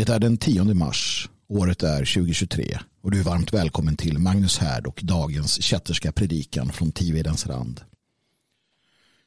Det 0.00 0.08
är 0.08 0.18
den 0.18 0.36
10 0.36 0.64
mars. 0.64 1.28
Året 1.48 1.82
är 1.82 1.98
2023 1.98 2.78
och 3.02 3.10
du 3.10 3.20
är 3.20 3.24
varmt 3.24 3.52
välkommen 3.52 3.96
till 3.96 4.18
Magnus 4.18 4.58
Härd 4.58 4.86
och 4.86 5.00
dagens 5.02 5.62
kätterska 5.62 6.12
predikan 6.12 6.72
från 6.72 6.92
Tivedens 6.92 7.46
rand. 7.46 7.80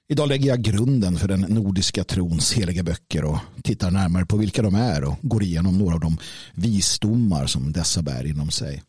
Idag 0.08 0.30
lägger 0.30 0.48
jag 0.48 0.62
grunden 0.62 1.18
för 1.18 1.28
den 1.28 1.42
nordiska 1.42 2.04
trons 2.04 2.54
heliga 2.54 2.84
böcker 2.84 3.24
och 3.26 3.38
tittar 3.64 3.92
närmare 3.92 4.26
på 4.26 4.38
vilka 4.38 4.62
de 4.62 4.76
är 4.76 5.04
och 5.04 5.16
går 5.22 5.44
igenom 5.44 5.78
några 5.78 5.94
av 5.94 6.00
de 6.00 6.18
visdomar 6.54 7.48
som 7.48 7.72
dessa 7.72 8.02
bär 8.02 8.26
inom 8.26 8.52
sig. 8.52 8.84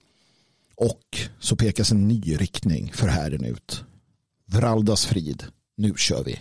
Och 0.77 1.19
så 1.41 1.57
pekas 1.57 1.93
en 1.93 2.09
ny 2.09 2.37
riktning 2.37 2.93
för 2.95 3.09
härden 3.09 3.45
ut. 3.45 3.85
Vraldas 4.47 5.07
frid, 5.07 5.45
nu 5.77 5.95
kör 5.97 6.25
vi. 6.25 6.39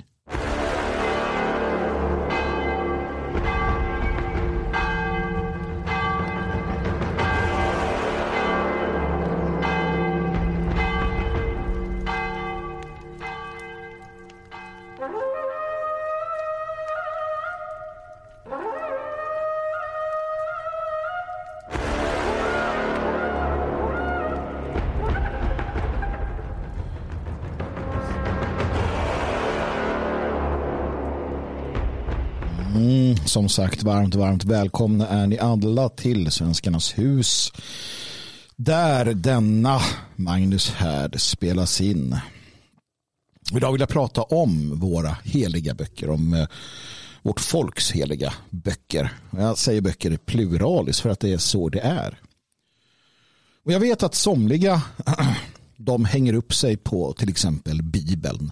Som 33.33 33.49
sagt 33.49 33.83
varmt, 33.83 34.15
varmt 34.15 34.43
välkomna 34.43 35.07
är 35.07 35.27
ni 35.27 35.39
alla 35.39 35.89
till 35.89 36.31
Svenskarnas 36.31 36.97
hus. 36.97 37.51
Där 38.55 39.05
denna 39.05 39.79
Magnus 40.15 40.69
Härd 40.69 41.21
spelas 41.21 41.81
in. 41.81 42.17
Idag 43.55 43.71
vill 43.71 43.81
jag 43.81 43.89
prata 43.89 44.21
om 44.21 44.79
våra 44.79 45.17
heliga 45.23 45.73
böcker, 45.73 46.09
om 46.09 46.33
eh, 46.33 46.47
vårt 47.21 47.39
folks 47.39 47.91
heliga 47.91 48.33
böcker. 48.49 49.13
Jag 49.31 49.57
säger 49.57 49.81
böcker 49.81 50.11
i 50.11 50.17
pluralis 50.17 51.01
för 51.01 51.09
att 51.09 51.19
det 51.19 51.33
är 51.33 51.37
så 51.37 51.69
det 51.69 51.79
är. 51.79 52.19
Och 53.65 53.71
jag 53.71 53.79
vet 53.79 54.03
att 54.03 54.15
somliga 54.15 54.81
de 55.77 56.05
hänger 56.05 56.33
upp 56.33 56.53
sig 56.53 56.77
på 56.77 57.13
till 57.13 57.29
exempel 57.29 57.83
Bibeln 57.83 58.51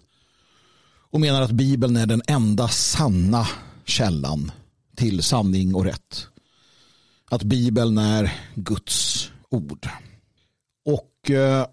och 1.11 1.22
menar 1.22 1.41
att 1.41 1.52
Bibeln 1.52 1.97
är 1.97 2.06
den 2.06 2.22
enda 2.28 2.67
sanna 2.67 3.47
källan 3.86 4.52
till 5.02 5.23
sanning 5.23 5.75
och 5.75 5.85
rätt. 5.85 6.27
Att 7.25 7.44
Bibeln 7.44 7.97
är 7.97 8.33
Guds 8.55 9.30
ord. 9.49 9.89
Och 10.85 11.31
eh, 11.31 11.67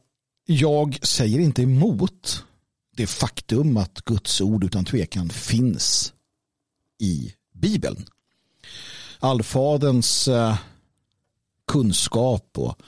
jag 0.47 0.99
säger 1.07 1.39
inte 1.39 1.63
emot 1.63 2.45
det 2.97 3.07
faktum 3.07 3.77
att 3.77 4.05
Guds 4.05 4.41
ord 4.41 4.65
utan 4.65 4.85
tvekan 4.85 5.31
finns 5.31 6.13
i 6.99 7.33
Bibeln. 7.53 8.07
Allfaderns 9.19 10.29
eh, 10.29 10.59
kunskap 11.67 12.59
och 12.59 12.83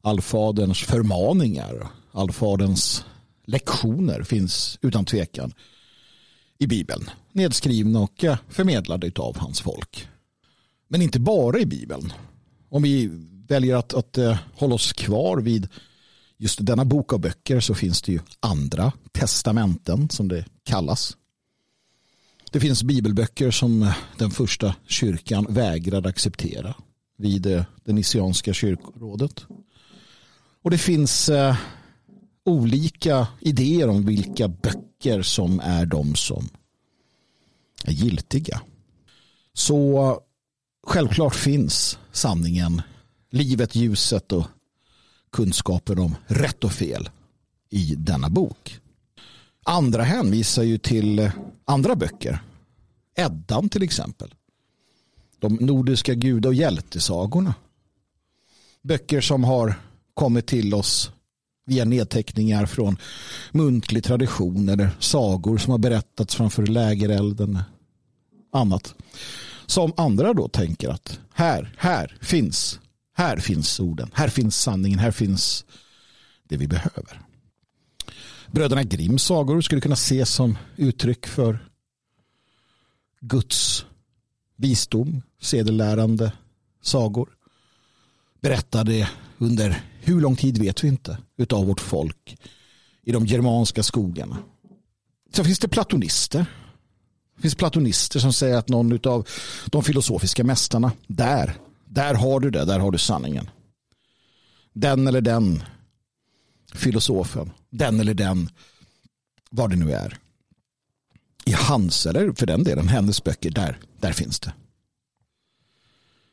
allfaderns 0.00 0.78
förmaningar, 0.78 1.88
allfaderns 2.12 3.04
lektioner 3.44 4.22
finns 4.22 4.78
utan 4.82 5.04
tvekan 5.04 5.52
i 6.58 6.66
Bibeln. 6.66 7.10
Nedskrivna 7.32 8.00
och 8.00 8.24
förmedlade 8.48 9.12
av 9.16 9.38
hans 9.38 9.60
folk. 9.60 10.08
Men 10.88 11.02
inte 11.02 11.20
bara 11.20 11.58
i 11.58 11.66
Bibeln. 11.66 12.12
Om 12.68 12.82
vi 12.82 13.10
väljer 13.48 13.76
att, 13.76 13.94
att 13.94 14.18
uh, 14.18 14.36
hålla 14.54 14.74
oss 14.74 14.92
kvar 14.92 15.36
vid 15.36 15.68
just 16.40 16.66
denna 16.66 16.84
bok 16.84 17.12
av 17.12 17.20
böcker 17.20 17.60
så 17.60 17.74
finns 17.74 18.02
det 18.02 18.12
ju 18.12 18.20
andra 18.40 18.92
testamenten 19.12 20.08
som 20.08 20.28
det 20.28 20.44
kallas. 20.64 21.16
Det 22.52 22.60
finns 22.60 22.82
bibelböcker 22.82 23.50
som 23.50 23.82
eh, 23.82 23.96
den 24.18 24.30
första 24.30 24.74
kyrkan 24.86 25.46
vägrade 25.48 26.08
acceptera 26.08 26.74
vid 27.18 27.46
eh, 27.46 27.64
det 27.84 27.92
nissianska 27.92 28.52
kyrkorådet. 28.52 29.44
Och 30.62 30.70
det 30.70 30.78
finns 30.78 31.28
eh, 31.28 31.56
olika 32.44 33.26
idéer 33.40 33.88
om 33.88 34.06
vilka 34.06 34.48
böcker 34.48 35.22
som 35.22 35.60
är 35.60 35.86
de 35.86 36.14
som 36.14 36.48
är 37.84 37.92
giltiga. 37.92 38.60
Så 39.52 40.20
självklart 40.86 41.34
finns 41.34 41.98
sanningen, 42.12 42.82
livet, 43.30 43.74
ljuset 43.74 44.32
och 44.32 44.46
kunskapen 45.32 45.98
om 45.98 46.16
rätt 46.26 46.64
och 46.64 46.72
fel 46.72 47.08
i 47.70 47.94
denna 47.94 48.30
bok. 48.30 48.78
Andra 49.64 50.02
hänvisar 50.02 50.62
ju 50.62 50.78
till 50.78 51.30
andra 51.64 51.96
böcker. 51.96 52.42
Eddan 53.14 53.68
till 53.68 53.82
exempel. 53.82 54.34
De 55.38 55.54
nordiska 55.54 56.14
guda 56.14 56.48
och 56.48 56.54
hjältesagorna. 56.54 57.54
Böcker 58.82 59.20
som 59.20 59.44
har 59.44 59.74
kommit 60.14 60.46
till 60.46 60.74
oss 60.74 61.12
via 61.66 61.84
nedteckningar 61.84 62.66
från 62.66 62.96
muntlig 63.52 64.04
tradition 64.04 64.68
eller 64.68 64.90
sagor 64.98 65.58
som 65.58 65.70
har 65.70 65.78
berättats 65.78 66.34
framför 66.34 66.66
lägerelden. 66.66 67.58
Annat. 68.52 68.94
Som 69.66 69.92
andra 69.96 70.32
då 70.34 70.48
tänker 70.48 70.88
att 70.88 71.20
här, 71.34 71.74
här 71.78 72.18
finns, 72.20 72.80
här 73.16 73.36
finns 73.36 73.80
orden, 73.80 74.10
här 74.14 74.28
finns 74.28 74.56
sanningen, 74.56 74.98
här 74.98 75.10
finns 75.10 75.64
det 76.48 76.56
vi 76.56 76.68
behöver. 76.68 77.20
Bröderna 78.46 78.82
Grimms 78.82 79.22
sagor 79.22 79.60
skulle 79.60 79.80
kunna 79.80 79.92
ses 79.92 80.30
som 80.30 80.58
uttryck 80.76 81.26
för 81.26 81.58
Guds 83.20 83.84
visdom, 84.56 85.22
sedelärande 85.40 86.32
sagor. 86.82 87.28
Berättade 88.40 89.10
under 89.38 89.82
hur 90.00 90.20
lång 90.20 90.36
tid 90.36 90.58
vet 90.58 90.84
vi 90.84 90.88
inte 90.88 91.18
utav 91.36 91.66
vårt 91.66 91.80
folk 91.80 92.36
i 93.02 93.12
de 93.12 93.26
germanska 93.26 93.82
skogarna. 93.82 94.38
Så 95.32 95.44
finns 95.44 95.58
det 95.58 95.68
platonister. 95.68 96.46
Det 97.36 97.42
finns 97.42 97.54
platonister 97.54 98.20
som 98.20 98.32
säger 98.32 98.56
att 98.56 98.68
någon 98.68 99.06
av 99.06 99.28
de 99.66 99.82
filosofiska 99.82 100.44
mästarna, 100.44 100.92
där, 101.06 101.54
där 101.84 102.14
har 102.14 102.40
du 102.40 102.50
det, 102.50 102.64
där 102.64 102.78
har 102.78 102.90
du 102.90 102.98
sanningen. 102.98 103.50
Den 104.72 105.08
eller 105.08 105.20
den 105.20 105.62
filosofen, 106.74 107.50
den 107.70 108.00
eller 108.00 108.14
den, 108.14 108.48
vad 109.50 109.70
det 109.70 109.76
nu 109.76 109.92
är. 109.92 110.18
I 111.44 111.52
hans, 111.52 112.06
eller 112.06 112.32
för 112.32 112.46
den 112.46 112.64
delen, 112.64 112.88
hennes 112.88 113.24
böcker, 113.24 113.50
där, 113.50 113.78
där 114.00 114.12
finns 114.12 114.40
det. 114.40 114.52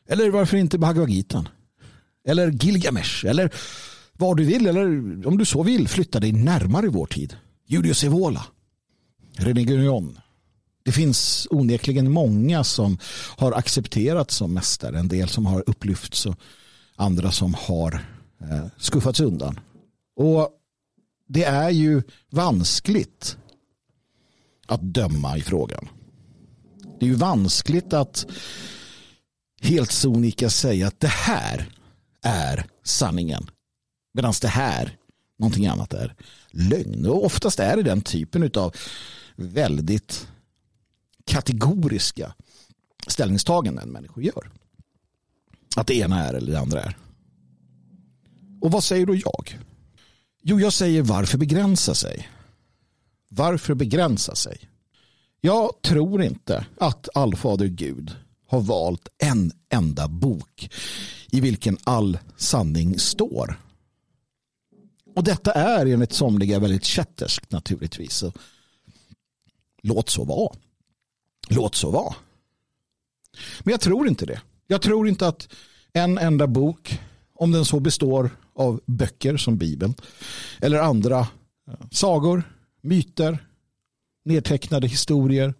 Eller 0.07 0.29
varför 0.29 0.57
inte 0.57 0.77
Bhagavad 0.77 1.09
Gita? 1.09 1.45
Eller 2.27 2.51
Gilgamesh. 2.51 3.25
Eller 3.25 3.53
vad 4.13 4.37
du 4.37 4.43
vill. 4.43 4.67
Eller 4.67 4.85
om 5.27 5.37
du 5.37 5.45
så 5.45 5.63
vill 5.63 5.87
flytta 5.87 6.19
dig 6.19 6.31
närmare 6.31 6.87
vår 6.87 7.05
tid. 7.05 7.35
Julius 7.67 8.03
Evola. 8.03 8.45
René 9.35 9.63
Guillon. 9.63 10.19
Det 10.83 10.91
finns 10.91 11.47
onekligen 11.51 12.11
många 12.11 12.63
som 12.63 12.97
har 13.37 13.51
accepterats 13.51 14.35
som 14.35 14.53
mästare. 14.53 14.99
En 14.99 15.07
del 15.07 15.29
som 15.29 15.45
har 15.45 15.63
upplyfts 15.67 16.25
och 16.25 16.35
andra 16.95 17.31
som 17.31 17.53
har 17.53 18.05
eh, 18.41 18.65
skuffats 18.77 19.19
undan. 19.19 19.59
Och 20.15 20.49
det 21.27 21.43
är 21.43 21.69
ju 21.69 22.03
vanskligt 22.29 23.37
att 24.67 24.81
döma 24.81 25.37
i 25.37 25.41
frågan. 25.41 25.89
Det 26.99 27.05
är 27.05 27.09
ju 27.09 27.15
vanskligt 27.15 27.93
att 27.93 28.25
helt 29.61 29.91
sonika 29.91 30.49
säga 30.49 30.87
att 30.87 30.99
det 30.99 31.07
här 31.07 31.76
är 32.27 32.65
sanningen. 32.83 33.49
Medan 34.13 34.33
det 34.41 34.47
här, 34.47 34.97
någonting 35.39 35.67
annat 35.67 35.93
är 35.93 36.15
lögn. 36.51 37.05
Och 37.05 37.25
oftast 37.25 37.59
är 37.59 37.77
det 37.77 37.83
den 37.83 38.01
typen 38.01 38.51
av 38.55 38.75
väldigt 39.35 40.27
kategoriska 41.25 42.33
ställningstaganden 43.07 43.89
människor 43.89 44.23
gör. 44.23 44.51
Att 45.75 45.87
det 45.87 45.95
ena 45.95 46.23
är 46.23 46.33
eller 46.33 46.51
det 46.51 46.59
andra 46.59 46.81
är. 46.81 46.97
Och 48.61 48.71
vad 48.71 48.83
säger 48.83 49.05
då 49.05 49.15
jag? 49.15 49.59
Jo, 50.41 50.59
jag 50.59 50.73
säger 50.73 51.01
varför 51.01 51.37
begränsa 51.37 51.95
sig? 51.95 52.29
Varför 53.29 53.73
begränsa 53.73 54.35
sig? 54.35 54.69
Jag 55.41 55.81
tror 55.81 56.23
inte 56.23 56.65
att 56.77 57.09
allfader 57.13 57.67
Gud 57.67 58.15
har 58.47 58.61
valt 58.61 59.07
en 59.17 59.51
enda 59.69 60.07
bok 60.07 60.69
i 61.31 61.41
vilken 61.41 61.77
all 61.83 62.17
sanning 62.37 62.99
står. 62.99 63.59
Och 65.15 65.23
detta 65.23 65.51
är 65.51 65.85
enligt 65.85 66.13
somliga 66.13 66.59
väldigt 66.59 66.83
kätterskt 66.83 67.51
naturligtvis. 67.51 68.23
Låt 69.81 70.09
så 70.09 70.23
vara. 70.23 70.55
Låt 71.49 71.75
så 71.75 71.91
vara. 71.91 72.15
Men 73.59 73.71
jag 73.71 73.81
tror 73.81 74.07
inte 74.07 74.25
det. 74.25 74.41
Jag 74.67 74.81
tror 74.81 75.07
inte 75.07 75.27
att 75.27 75.49
en 75.93 76.17
enda 76.17 76.47
bok, 76.47 76.99
om 77.33 77.51
den 77.51 77.65
så 77.65 77.79
består 77.79 78.29
av 78.53 78.81
böcker 78.85 79.37
som 79.37 79.57
Bibeln 79.57 79.95
eller 80.59 80.79
andra 80.79 81.27
sagor, 81.91 82.43
myter, 82.81 83.47
nedtecknade 84.25 84.87
historier, 84.87 85.53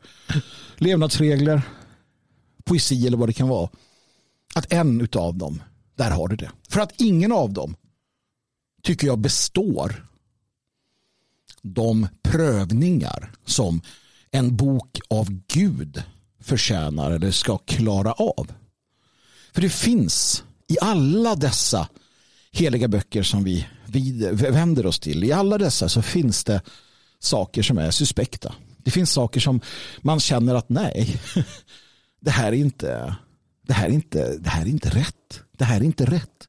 levnadsregler, 0.78 1.62
poesi 2.68 3.08
eller 3.08 3.18
vad 3.18 3.30
det 3.30 3.34
kan 3.34 3.48
vara. 3.48 3.70
Att 4.56 4.74
en 4.74 5.08
av 5.16 5.36
dem, 5.36 5.62
där 5.96 6.12
har 6.12 6.28
du 6.28 6.36
det. 6.36 6.52
För 6.70 6.80
att 6.80 7.02
ingen 7.02 7.32
av 7.32 7.54
dem 7.54 7.76
tycker 8.84 9.08
jag 9.08 9.20
består 9.20 10.08
de 11.62 12.08
prövningar 12.24 13.32
som 13.46 13.82
en 14.32 14.56
bok 14.56 15.00
av 15.10 15.42
Gud 15.48 16.04
förtjänar 16.40 17.12
eller 17.12 17.32
ska 17.32 17.58
klara 17.58 18.12
av. 18.12 18.52
För 19.54 19.62
det 19.62 19.70
finns 19.70 20.44
i 20.68 20.78
alla 20.82 21.36
dessa 21.36 21.88
heliga 22.52 22.88
böcker 22.88 23.24
som 23.24 23.44
vi 23.44 23.68
vänder 24.32 24.86
oss 24.86 25.00
till, 25.00 25.24
i 25.24 25.32
alla 25.32 25.58
dessa 25.58 25.90
så 25.90 26.02
finns 26.02 26.44
det 26.44 26.62
saker 27.20 27.64
som 27.64 27.78
är 27.78 27.92
suspekta. 27.92 28.56
Det 28.78 28.92
finns 28.92 29.12
saker 29.12 29.40
som 29.40 29.62
man 30.02 30.20
känner 30.20 30.56
att 30.56 30.70
nej, 30.70 31.22
det 32.20 32.32
här 32.32 32.48
är 32.48 32.58
inte, 32.58 33.16
det 33.62 33.74
här 33.74 33.90
är 33.90 33.94
inte, 33.94 34.38
det 34.38 34.50
här 34.50 34.62
är 34.62 34.70
inte 34.70 34.90
rätt. 34.90 35.42
Det 35.52 35.66
här 35.66 35.82
är 35.82 35.84
inte 35.84 36.06
rätt. 36.06 36.48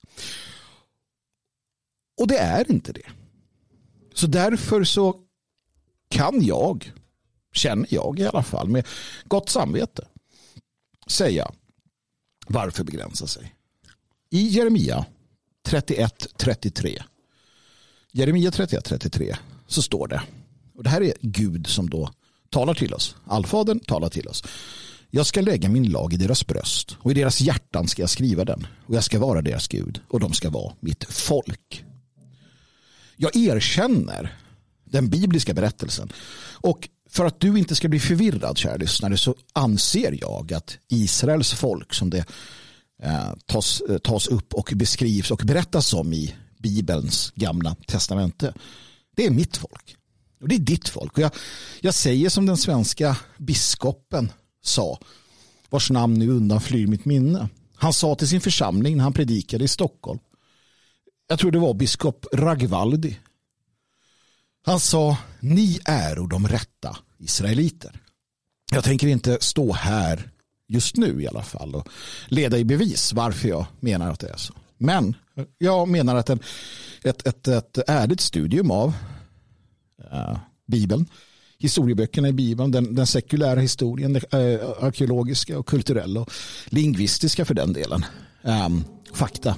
Och 2.20 2.28
det 2.28 2.38
är 2.38 2.70
inte 2.70 2.92
det. 2.92 3.10
Så 4.14 4.26
därför 4.26 4.84
så 4.84 5.20
kan 6.08 6.44
jag, 6.44 6.92
känner 7.52 7.86
jag 7.90 8.18
i 8.18 8.26
alla 8.26 8.42
fall, 8.42 8.68
med 8.68 8.86
gott 9.24 9.48
samvete 9.48 10.08
säga 11.06 11.52
varför 12.46 12.84
begränsa 12.84 13.26
sig. 13.26 13.54
I 14.30 14.48
Jeremia 14.48 15.06
31.33 15.68 17.02
Jeremia 18.12 18.50
31.33 18.50 19.36
så 19.66 19.82
står 19.82 20.08
det, 20.08 20.22
och 20.74 20.84
det 20.84 20.90
här 20.90 21.02
är 21.02 21.12
Gud 21.20 21.66
som 21.66 21.90
då 21.90 22.10
talar 22.50 22.74
till 22.74 22.94
oss. 22.94 23.16
Allfadern 23.26 23.80
talar 23.80 24.08
till 24.08 24.28
oss. 24.28 24.44
Jag 25.10 25.26
ska 25.26 25.40
lägga 25.40 25.68
min 25.68 25.90
lag 25.90 26.12
i 26.12 26.16
deras 26.16 26.46
bröst 26.46 26.96
och 26.98 27.10
i 27.10 27.14
deras 27.14 27.40
hjärtan 27.40 27.88
ska 27.88 28.02
jag 28.02 28.10
skriva 28.10 28.44
den 28.44 28.66
och 28.86 28.94
jag 28.94 29.04
ska 29.04 29.18
vara 29.18 29.42
deras 29.42 29.68
Gud 29.68 30.00
och 30.08 30.20
de 30.20 30.32
ska 30.32 30.50
vara 30.50 30.74
mitt 30.80 31.04
folk. 31.04 31.84
Jag 33.16 33.36
erkänner 33.36 34.36
den 34.84 35.08
bibliska 35.08 35.54
berättelsen 35.54 36.12
och 36.52 36.88
för 37.10 37.24
att 37.24 37.40
du 37.40 37.58
inte 37.58 37.74
ska 37.74 37.88
bli 37.88 38.00
förvirrad, 38.00 38.58
kära 38.58 38.76
lyssnare, 38.76 39.16
så 39.16 39.34
anser 39.52 40.18
jag 40.20 40.52
att 40.52 40.78
Israels 40.88 41.52
folk 41.52 41.94
som 41.94 42.10
det 42.10 42.24
eh, 43.02 43.32
tas, 43.46 43.80
eh, 43.80 43.98
tas 43.98 44.26
upp 44.28 44.54
och 44.54 44.72
beskrivs 44.76 45.30
och 45.30 45.42
berättas 45.44 45.94
om 45.94 46.12
i 46.12 46.34
Bibelns 46.58 47.32
gamla 47.34 47.76
testamente. 47.86 48.54
Det 49.16 49.26
är 49.26 49.30
mitt 49.30 49.56
folk. 49.56 49.96
Och 50.40 50.48
det 50.48 50.54
är 50.54 50.58
ditt 50.58 50.88
folk. 50.88 51.12
Och 51.12 51.22
jag, 51.22 51.30
jag 51.80 51.94
säger 51.94 52.28
som 52.28 52.46
den 52.46 52.56
svenska 52.56 53.16
biskopen 53.38 54.32
sa, 54.62 54.98
vars 55.70 55.90
namn 55.90 56.14
nu 56.14 56.30
undanflyr 56.30 56.86
mitt 56.86 57.04
minne. 57.04 57.48
Han 57.74 57.92
sa 57.92 58.14
till 58.14 58.28
sin 58.28 58.40
församling 58.40 58.96
när 58.96 59.04
han 59.04 59.12
predikade 59.12 59.64
i 59.64 59.68
Stockholm. 59.68 60.18
Jag 61.28 61.38
tror 61.38 61.50
det 61.50 61.58
var 61.58 61.74
biskop 61.74 62.26
Ragvaldi. 62.32 63.18
Han 64.64 64.80
sa, 64.80 65.16
ni 65.40 65.80
är 65.84 66.28
de 66.28 66.48
rätta 66.48 66.96
israeliter. 67.18 68.00
Jag 68.70 68.84
tänker 68.84 69.08
inte 69.08 69.38
stå 69.40 69.72
här 69.72 70.30
just 70.68 70.96
nu 70.96 71.22
i 71.22 71.28
alla 71.28 71.42
fall 71.42 71.74
och 71.74 71.88
leda 72.28 72.58
i 72.58 72.64
bevis 72.64 73.12
varför 73.12 73.48
jag 73.48 73.66
menar 73.80 74.10
att 74.10 74.20
det 74.20 74.28
är 74.28 74.36
så. 74.36 74.54
Men 74.78 75.16
jag 75.58 75.88
menar 75.88 76.16
att 76.16 76.30
en, 76.30 76.40
ett, 77.04 77.26
ett, 77.26 77.48
ett 77.48 77.78
ärligt 77.86 78.20
studium 78.20 78.70
av 78.70 78.94
äh, 80.12 80.38
Bibeln, 80.66 81.06
historieböckerna 81.58 82.28
i 82.28 82.32
Bibeln, 82.32 82.70
den, 82.70 82.94
den 82.94 83.06
sekulära 83.06 83.60
historien, 83.60 84.12
den 84.12 84.22
arkeologiska 84.80 85.58
och 85.58 85.66
kulturella 85.66 86.20
och 86.20 86.32
lingvistiska 86.66 87.44
för 87.44 87.54
den 87.54 87.72
delen, 87.72 88.04
um, 88.42 88.84
fakta 89.12 89.56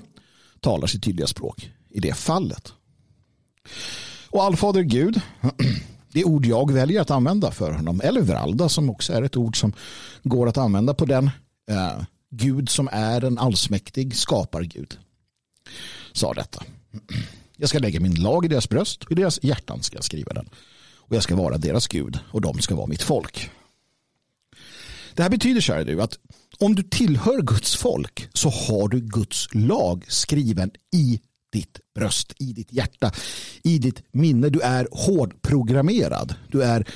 talar 0.61 0.87
sitt 0.87 1.03
tydliga 1.03 1.27
språk 1.27 1.71
i 1.89 2.01
det 2.01 2.15
fallet. 2.15 2.73
Och 4.31 4.45
allfader 4.45 4.83
Gud, 4.83 5.21
det 6.13 6.25
ord 6.25 6.47
jag 6.47 6.73
väljer 6.73 7.01
att 7.01 7.11
använda 7.11 7.51
för 7.51 7.73
honom, 7.73 8.01
eller 8.05 8.21
Vralda 8.21 8.69
som 8.69 8.91
också 8.91 9.13
är 9.13 9.23
ett 9.23 9.37
ord 9.37 9.61
som 9.61 9.73
går 10.23 10.49
att 10.49 10.59
använda 10.59 10.95
på 10.95 11.05
den 11.05 11.25
uh, 11.71 12.03
Gud 12.31 12.69
som 12.69 12.89
är 12.93 13.25
en 13.25 13.39
allsmäktig 13.39 14.17
skapargud, 14.17 14.99
sa 16.13 16.35
detta. 16.35 16.63
Jag 17.57 17.69
ska 17.69 17.79
lägga 17.79 18.01
min 18.01 18.15
lag 18.15 18.45
i 18.45 18.49
deras 18.49 18.69
bröst 18.69 19.05
och 19.05 19.13
i 19.13 19.15
deras 19.15 19.39
hjärtan 19.43 19.83
ska 19.83 19.97
jag 19.97 20.05
skriva 20.05 20.33
den. 20.33 20.49
Och 21.11 21.17
jag 21.17 21.23
ska 21.23 21.37
vara 21.37 21.59
deras 21.59 21.89
Gud 21.89 22.19
och 22.33 22.41
de 22.41 22.59
ska 22.59 22.75
vara 22.75 22.87
mitt 22.87 23.03
folk. 23.03 23.51
Det 25.15 25.23
här 25.23 25.31
betyder, 25.31 25.61
kära 25.61 25.85
du, 25.85 26.03
att 26.03 26.19
om 26.59 26.75
du 26.75 26.83
tillhör 26.83 27.43
Guds 27.43 27.77
folk 27.77 28.29
så 28.33 28.49
har 28.49 28.89
du 28.89 29.01
Guds 29.01 29.49
lag 29.53 30.05
skriven 30.09 30.71
i 30.93 31.21
ditt 31.53 31.81
bröst, 31.95 32.33
i 32.39 32.53
ditt 32.53 32.73
hjärta, 32.73 33.13
i 33.63 33.79
ditt 33.79 34.03
minne. 34.13 34.49
Du 34.49 34.61
är 34.61 34.89
hårdprogrammerad. 34.93 36.35
Du 36.49 36.63
är 36.63 36.89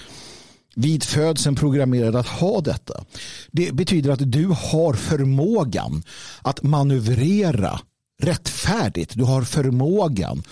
vid 0.74 1.02
födseln 1.02 1.56
programmerad 1.56 2.16
att 2.16 2.26
ha 2.26 2.60
detta. 2.60 3.04
Det 3.50 3.72
betyder 3.72 4.10
att 4.10 4.32
du 4.32 4.46
har 4.46 4.94
förmågan 4.94 6.02
att 6.42 6.62
manövrera 6.62 7.80
rättfärdigt. 8.22 9.14
Du 9.14 9.24
har 9.24 9.42
förmågan. 9.42 10.42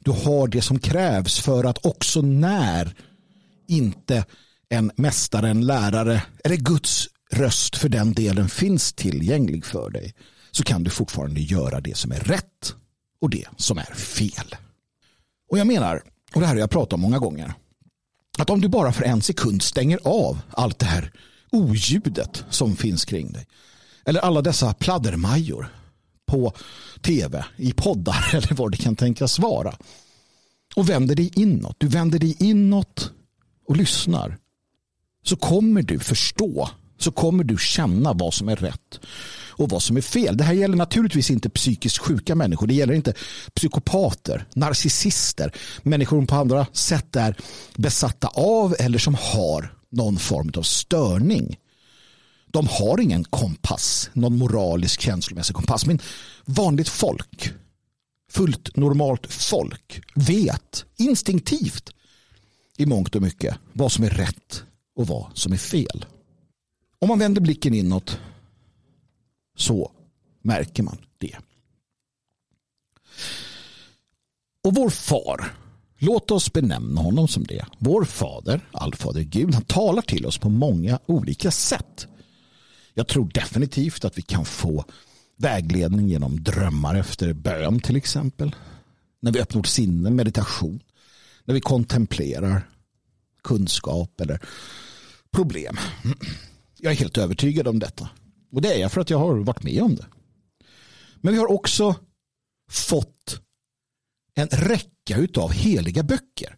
Du 0.00 0.10
har 0.10 0.48
det 0.48 0.62
som 0.62 0.78
krävs 0.78 1.40
för 1.40 1.64
att 1.64 1.86
också 1.86 2.22
när 2.22 2.94
inte 3.68 4.24
en 4.68 4.90
mästare, 4.96 5.48
en 5.48 5.66
lärare 5.66 6.22
eller 6.44 6.56
Guds 6.56 7.08
röst 7.32 7.76
för 7.76 7.88
den 7.88 8.12
delen 8.12 8.48
finns 8.48 8.92
tillgänglig 8.92 9.64
för 9.64 9.90
dig 9.90 10.14
så 10.50 10.64
kan 10.64 10.84
du 10.84 10.90
fortfarande 10.90 11.40
göra 11.40 11.80
det 11.80 11.96
som 11.96 12.12
är 12.12 12.20
rätt 12.20 12.74
och 13.20 13.30
det 13.30 13.46
som 13.56 13.78
är 13.78 13.94
fel. 13.94 14.56
Och 15.50 15.58
jag 15.58 15.66
menar, 15.66 16.02
och 16.34 16.40
det 16.40 16.46
här 16.46 16.54
har 16.54 16.60
jag 16.60 16.70
pratat 16.70 16.92
om 16.92 17.00
många 17.00 17.18
gånger, 17.18 17.54
att 18.38 18.50
om 18.50 18.60
du 18.60 18.68
bara 18.68 18.92
för 18.92 19.04
en 19.04 19.22
sekund 19.22 19.62
stänger 19.62 20.00
av 20.04 20.40
allt 20.50 20.78
det 20.78 20.86
här 20.86 21.12
oljudet 21.50 22.44
som 22.50 22.76
finns 22.76 23.04
kring 23.04 23.32
dig, 23.32 23.46
eller 24.04 24.20
alla 24.20 24.42
dessa 24.42 24.74
pladdermajor 24.74 25.68
på 26.28 26.52
tv, 27.02 27.44
i 27.56 27.72
poddar 27.72 28.30
eller 28.32 28.54
vad 28.54 28.70
det 28.70 28.76
kan 28.76 28.96
tänkas 28.96 29.38
vara, 29.38 29.74
och 30.76 30.88
vänder 30.88 31.14
dig 31.14 31.30
inåt, 31.34 31.76
du 31.78 31.88
vänder 31.88 32.18
dig 32.18 32.36
inåt 32.40 33.12
och 33.66 33.76
lyssnar, 33.76 34.38
så 35.24 35.36
kommer 35.36 35.82
du 35.82 35.98
förstå, 35.98 36.70
så 36.98 37.12
kommer 37.12 37.44
du 37.44 37.56
känna 37.58 38.12
vad 38.12 38.34
som 38.34 38.48
är 38.48 38.56
rätt 38.56 39.00
och 39.58 39.70
vad 39.70 39.82
som 39.82 39.96
är 39.96 40.00
fel. 40.00 40.36
Det 40.36 40.44
här 40.44 40.52
gäller 40.52 40.76
naturligtvis 40.76 41.30
inte 41.30 41.50
psykiskt 41.50 41.98
sjuka 41.98 42.34
människor. 42.34 42.66
Det 42.66 42.74
gäller 42.74 42.94
inte 42.94 43.14
psykopater, 43.54 44.46
narcissister, 44.54 45.52
människor 45.82 46.16
som 46.16 46.26
på 46.26 46.34
andra 46.34 46.66
sätt 46.72 47.16
är 47.16 47.36
besatta 47.76 48.28
av 48.28 48.74
eller 48.78 48.98
som 48.98 49.14
har 49.14 49.74
någon 49.90 50.16
form 50.16 50.52
av 50.56 50.62
störning. 50.62 51.56
De 52.50 52.66
har 52.66 53.00
ingen 53.00 53.24
kompass, 53.24 54.10
någon 54.12 54.38
moralisk 54.38 55.00
känslomässig 55.00 55.56
kompass. 55.56 55.86
Men 55.86 55.98
vanligt 56.44 56.88
folk, 56.88 57.52
fullt 58.30 58.76
normalt 58.76 59.32
folk 59.32 60.02
vet 60.14 60.84
instinktivt 60.96 61.90
i 62.76 62.86
mångt 62.86 63.14
och 63.14 63.22
mycket 63.22 63.56
vad 63.72 63.92
som 63.92 64.04
är 64.04 64.10
rätt 64.10 64.62
och 64.96 65.06
vad 65.06 65.26
som 65.34 65.52
är 65.52 65.56
fel. 65.56 66.04
Om 66.98 67.08
man 67.08 67.18
vänder 67.18 67.40
blicken 67.40 67.74
inåt 67.74 68.18
så 69.56 69.92
märker 70.42 70.82
man 70.82 70.98
det. 71.18 71.36
Och 74.64 74.74
vår 74.74 74.90
far, 74.90 75.54
låt 75.98 76.30
oss 76.30 76.52
benämna 76.52 77.00
honom 77.00 77.28
som 77.28 77.44
det. 77.44 77.66
Vår 77.78 78.04
fader, 78.04 78.60
allfader 78.72 79.22
Gud, 79.22 79.54
han 79.54 79.64
talar 79.64 80.02
till 80.02 80.26
oss 80.26 80.38
på 80.38 80.48
många 80.48 80.98
olika 81.06 81.50
sätt. 81.50 82.06
Jag 82.98 83.08
tror 83.08 83.30
definitivt 83.34 84.04
att 84.04 84.18
vi 84.18 84.22
kan 84.22 84.44
få 84.44 84.84
vägledning 85.36 86.08
genom 86.08 86.42
drömmar 86.42 86.94
efter 86.94 87.32
bön 87.32 87.80
till 87.80 87.96
exempel. 87.96 88.54
När 89.20 89.32
vi 89.32 89.40
öppnar 89.40 89.58
vårt 89.58 89.66
sinne, 89.66 90.10
meditation. 90.10 90.80
När 91.44 91.54
vi 91.54 91.60
kontemplerar 91.60 92.68
kunskap 93.42 94.20
eller 94.20 94.40
problem. 95.30 95.76
Jag 96.78 96.92
är 96.92 96.96
helt 96.96 97.18
övertygad 97.18 97.68
om 97.68 97.78
detta. 97.78 98.08
Och 98.52 98.62
det 98.62 98.74
är 98.74 98.78
jag 98.78 98.92
för 98.92 99.00
att 99.00 99.10
jag 99.10 99.18
har 99.18 99.36
varit 99.36 99.62
med 99.62 99.82
om 99.82 99.96
det. 99.96 100.06
Men 101.16 101.32
vi 101.32 101.38
har 101.38 101.52
också 101.52 101.94
fått 102.70 103.40
en 104.34 104.48
räcka 104.48 105.40
av 105.42 105.52
heliga 105.52 106.02
böcker. 106.02 106.56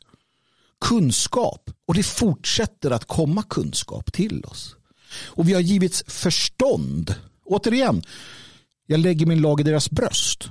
Kunskap. 0.80 1.70
Och 1.86 1.94
det 1.94 2.02
fortsätter 2.02 2.90
att 2.90 3.04
komma 3.04 3.42
kunskap 3.42 4.12
till 4.12 4.44
oss. 4.44 4.76
Och 5.12 5.48
vi 5.48 5.52
har 5.52 5.60
givits 5.60 6.04
förstånd 6.06 7.14
Återigen, 7.50 8.02
jag 8.86 9.00
lägger 9.00 9.26
min 9.26 9.40
lag 9.40 9.60
i 9.60 9.62
deras 9.62 9.90
bröst 9.90 10.50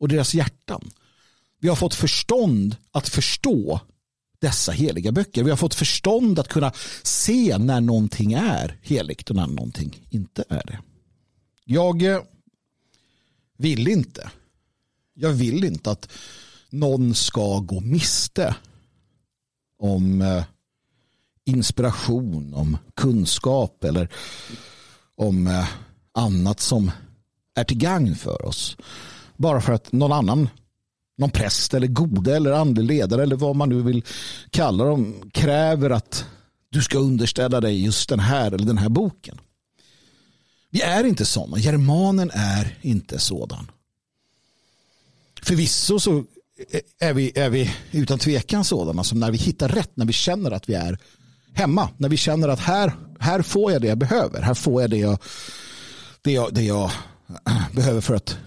och 0.00 0.08
deras 0.08 0.34
hjärtan. 0.34 0.90
Vi 1.60 1.68
har 1.68 1.76
fått 1.76 1.94
förstånd 1.94 2.76
att 2.90 3.08
förstå 3.08 3.80
dessa 4.38 4.72
heliga 4.72 5.12
böcker. 5.12 5.44
Vi 5.44 5.50
har 5.50 5.56
fått 5.56 5.74
förstånd 5.74 6.38
att 6.38 6.48
kunna 6.48 6.72
se 7.02 7.58
när 7.58 7.80
någonting 7.80 8.32
är 8.32 8.78
heligt 8.82 9.30
och 9.30 9.36
när 9.36 9.46
någonting 9.46 10.06
inte 10.10 10.44
är 10.48 10.62
det. 10.66 10.78
Jag 11.64 12.02
eh, 12.02 12.22
vill 13.56 13.88
inte. 13.88 14.30
Jag 15.14 15.30
vill 15.30 15.64
inte 15.64 15.90
att 15.90 16.08
någon 16.70 17.14
ska 17.14 17.58
gå 17.58 17.80
miste 17.80 18.56
om 19.78 20.22
eh, 20.22 20.44
inspiration, 21.44 22.54
om 22.54 22.76
kunskap 22.96 23.84
eller 23.84 24.08
om 25.16 25.46
eh, 25.46 25.68
annat 26.12 26.60
som 26.60 26.90
är 27.54 27.64
till 27.64 27.78
gagn 27.78 28.14
för 28.14 28.46
oss. 28.46 28.76
Bara 29.36 29.60
för 29.60 29.72
att 29.72 29.92
någon 29.92 30.12
annan, 30.12 30.48
någon 31.18 31.30
präst 31.30 31.74
eller 31.74 31.86
gode 31.86 32.36
eller 32.36 32.52
andlig 32.52 32.84
ledare 32.84 33.22
eller 33.22 33.36
vad 33.36 33.56
man 33.56 33.68
nu 33.68 33.82
vill 33.82 34.04
kalla 34.50 34.84
dem 34.84 35.30
kräver 35.32 35.90
att 35.90 36.24
du 36.70 36.82
ska 36.82 36.98
underställa 36.98 37.60
dig 37.60 37.84
just 37.84 38.08
den 38.08 38.20
här 38.20 38.52
eller 38.52 38.66
den 38.66 38.78
här 38.78 38.88
boken. 38.88 39.40
Vi 40.70 40.80
är 40.80 41.04
inte 41.04 41.24
sådana. 41.24 41.58
Germanen 41.58 42.30
är 42.34 42.78
inte 42.80 43.18
sådan. 43.18 43.70
Förvisso 45.42 46.00
så 46.00 46.18
eh, 46.70 46.80
är 46.98 47.12
vi, 47.12 47.32
är 47.34 47.50
vi 47.50 47.74
utan 47.90 48.18
tvekan 48.18 48.64
sådana 48.64 49.04
som 49.04 49.20
när 49.20 49.30
vi 49.30 49.38
hittar 49.38 49.68
rätt, 49.68 49.96
när 49.96 50.06
vi 50.06 50.12
känner 50.12 50.50
att 50.50 50.68
vi 50.68 50.74
är 50.74 50.98
hemma, 51.54 51.88
när 51.96 52.08
vi 52.08 52.16
känner 52.16 52.48
att 52.48 52.60
här, 52.60 52.92
här 53.20 53.42
får 53.42 53.72
jag 53.72 53.82
det 53.82 53.88
jag 53.88 53.98
behöver, 53.98 54.42
här 54.42 54.54
får 54.54 54.80
jag 54.82 54.90
det 54.90 54.98
jag, 54.98 55.18
det 56.22 56.32
jag, 56.32 56.54
det 56.54 56.62
jag 56.62 56.90
behöver 57.72 58.00
för 58.00 58.14
att 58.14 58.38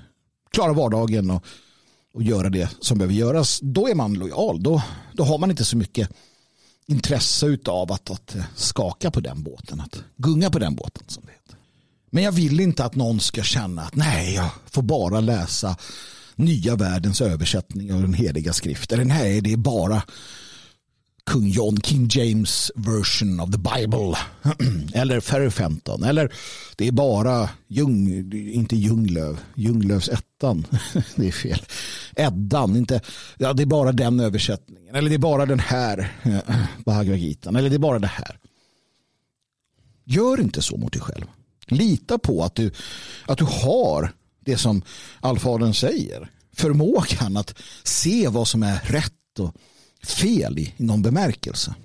klara 0.52 0.74
vardagen 0.74 1.32
och, 1.32 1.44
och 2.14 2.24
göra 2.24 2.50
det 2.50 2.70
som 2.80 2.98
behöver 2.98 3.16
göras, 3.16 3.60
då 3.64 3.88
är 3.88 3.96
man 3.96 4.14
lojal. 4.14 4.64
Då, 4.64 4.82
då 5.14 5.24
har 5.24 5.38
man 5.38 5.52
inte 5.52 5.66
så 5.66 5.78
mycket 5.78 6.10
intresse 6.88 7.58
av 7.66 7.92
att, 7.92 8.10
att 8.10 8.36
eh, 8.36 8.44
skaka 8.56 9.12
på 9.12 9.20
den 9.20 9.44
båten, 9.44 9.82
att 9.82 10.04
gunga 10.18 10.50
på 10.50 10.60
den 10.60 10.76
båten 10.76 11.04
som 11.08 11.24
det 11.26 11.32
heter. 11.32 11.58
Men 12.10 12.24
jag 12.24 12.32
vill 12.32 12.60
inte 12.60 12.86
att 12.86 12.96
någon 12.96 13.20
ska 13.20 13.44
känna 13.44 13.82
att 13.82 13.96
nej, 13.96 14.34
jag 14.36 14.50
får 14.66 14.82
bara 14.82 15.20
läsa 15.20 15.76
nya 16.36 16.76
världens 16.76 17.22
översättning 17.22 17.94
av 17.94 18.02
den 18.02 18.14
heliga 18.14 18.54
skriften. 18.54 19.00
Eller 19.00 19.14
nej, 19.14 19.42
det 19.42 19.54
är 19.54 19.58
bara 19.58 20.02
kung 21.28 21.50
John, 21.50 21.78
King 21.82 22.08
James 22.08 22.72
version 22.76 23.40
of 23.40 23.52
the 23.52 23.58
Bible. 23.58 24.18
eller 24.94 25.20
Ferry 25.20 25.50
15. 25.50 26.04
Eller 26.04 26.34
det 26.76 26.88
är 26.88 26.92
bara 26.92 27.50
Ljung, 27.68 28.10
inte 28.34 28.76
Ljunglöv, 28.76 29.40
Ljunglövs 29.56 30.10
ettan. 30.10 30.66
det 31.16 31.28
är 31.28 31.32
fel. 31.32 31.62
Eddan, 32.16 32.76
inte, 32.76 33.02
ja, 33.38 33.54
det 33.54 33.64
är 33.64 33.68
bara 33.68 33.92
den 33.92 34.20
översättningen. 34.20 34.96
Eller 34.96 35.10
det 35.10 35.16
är 35.16 35.20
bara 35.20 35.46
den 35.46 35.60
här 35.60 36.12
Bhagavad 36.86 37.18
Gita. 37.18 37.50
Eller 37.50 37.70
det 37.70 37.76
är 37.76 37.80
bara 37.80 38.00
det 38.00 38.08
här. 38.08 38.40
Gör 40.04 40.40
inte 40.40 40.62
så 40.62 40.78
mot 40.78 40.94
dig 40.94 41.02
själv. 41.02 41.26
Lita 41.68 42.18
på 42.18 42.44
att 42.44 42.56
du, 42.56 42.72
att 43.26 43.38
du 43.38 43.46
har 43.46 44.12
det 44.46 44.58
som 44.58 44.82
allfadern 45.20 45.74
säger. 45.74 46.32
Förmågan 46.56 47.38
att 47.38 47.54
se 47.84 48.28
vad 48.28 48.48
som 48.48 48.64
är 48.64 48.80
rätt 48.80 49.40
och 49.40 49.56
fel 50.10 50.60
i 50.60 50.74
någon 50.78 51.02
bemärkelse. 51.02 51.76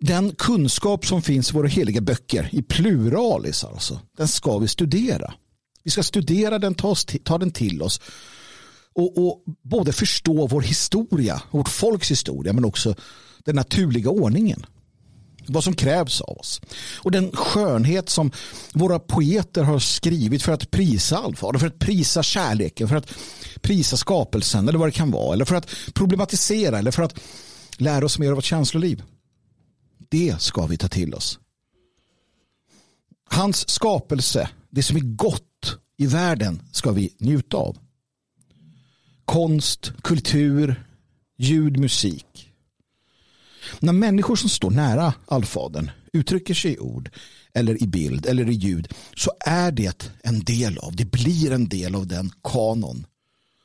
Den 0.00 0.34
kunskap 0.34 1.06
som 1.06 1.22
finns 1.22 1.50
i 1.50 1.52
våra 1.52 1.68
heliga 1.68 2.00
böcker, 2.00 2.48
i 2.52 2.62
pluralis 2.62 3.64
alltså, 3.64 4.00
den 4.16 4.28
ska 4.28 4.58
vi 4.58 4.68
studera. 4.68 5.34
Vi 5.82 5.90
ska 5.90 6.02
studera 6.02 6.58
den, 6.58 6.74
ta, 6.74 6.88
oss, 6.88 7.06
ta 7.24 7.38
den 7.38 7.50
till 7.50 7.82
oss 7.82 8.00
och, 8.94 9.26
och, 9.26 9.42
både 9.62 9.92
förstå 9.92 10.46
vår 10.46 10.60
historia, 10.60 11.42
vårt 11.50 11.68
folks 11.68 12.10
historia, 12.10 12.52
men 12.52 12.64
också 12.64 12.94
den 13.44 13.56
naturliga 13.56 14.10
ordningen 14.10 14.66
vad 15.46 15.64
som 15.64 15.74
krävs 15.74 16.20
av 16.20 16.38
oss. 16.38 16.60
Och 16.96 17.10
den 17.10 17.32
skönhet 17.32 18.08
som 18.08 18.32
våra 18.72 18.98
poeter 18.98 19.62
har 19.62 19.78
skrivit 19.78 20.42
för 20.42 20.52
att 20.52 20.70
prisa 20.70 21.18
allvar, 21.18 21.58
för 21.58 21.66
att 21.66 21.78
prisa 21.78 22.22
kärleken, 22.22 22.88
för 22.88 22.96
att 22.96 23.12
prisa 23.62 23.96
skapelsen 23.96 24.68
eller 24.68 24.78
vad 24.78 24.88
det 24.88 24.92
kan 24.92 25.10
vara. 25.10 25.32
Eller 25.32 25.44
för 25.44 25.54
att 25.54 25.70
problematisera 25.94 26.78
eller 26.78 26.90
för 26.90 27.02
att 27.02 27.20
lära 27.76 28.04
oss 28.04 28.18
mer 28.18 28.28
av 28.28 28.34
vårt 28.34 28.44
känsloliv. 28.44 29.02
Det 30.08 30.40
ska 30.40 30.66
vi 30.66 30.76
ta 30.76 30.88
till 30.88 31.14
oss. 31.14 31.38
Hans 33.30 33.68
skapelse, 33.68 34.48
det 34.70 34.82
som 34.82 34.96
är 34.96 35.00
gott 35.00 35.76
i 35.96 36.06
världen 36.06 36.62
ska 36.72 36.90
vi 36.90 37.14
njuta 37.18 37.56
av. 37.56 37.78
Konst, 39.24 39.92
kultur, 40.02 40.84
ljud, 41.38 41.80
musik 41.80 42.52
när 43.80 43.92
människor 43.92 44.36
som 44.36 44.48
står 44.48 44.70
nära 44.70 45.14
allfadern 45.26 45.90
uttrycker 46.12 46.54
sig 46.54 46.72
i 46.72 46.78
ord 46.78 47.10
eller 47.54 47.82
i 47.82 47.86
bild 47.86 48.26
eller 48.26 48.50
i 48.50 48.54
ljud 48.54 48.88
så 49.16 49.30
är 49.40 49.72
det 49.72 50.10
en 50.22 50.40
del 50.40 50.78
av, 50.78 50.96
det 50.96 51.04
blir 51.04 51.52
en 51.52 51.68
del 51.68 51.94
av 51.94 52.06
den 52.06 52.30
kanon 52.42 53.06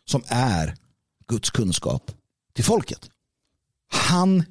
som 0.10 0.24
är 0.28 0.76
Guds 1.28 1.50
kunskap 1.50 2.12
till 2.54 2.64
folket. 2.64 3.10
Han 3.92 4.44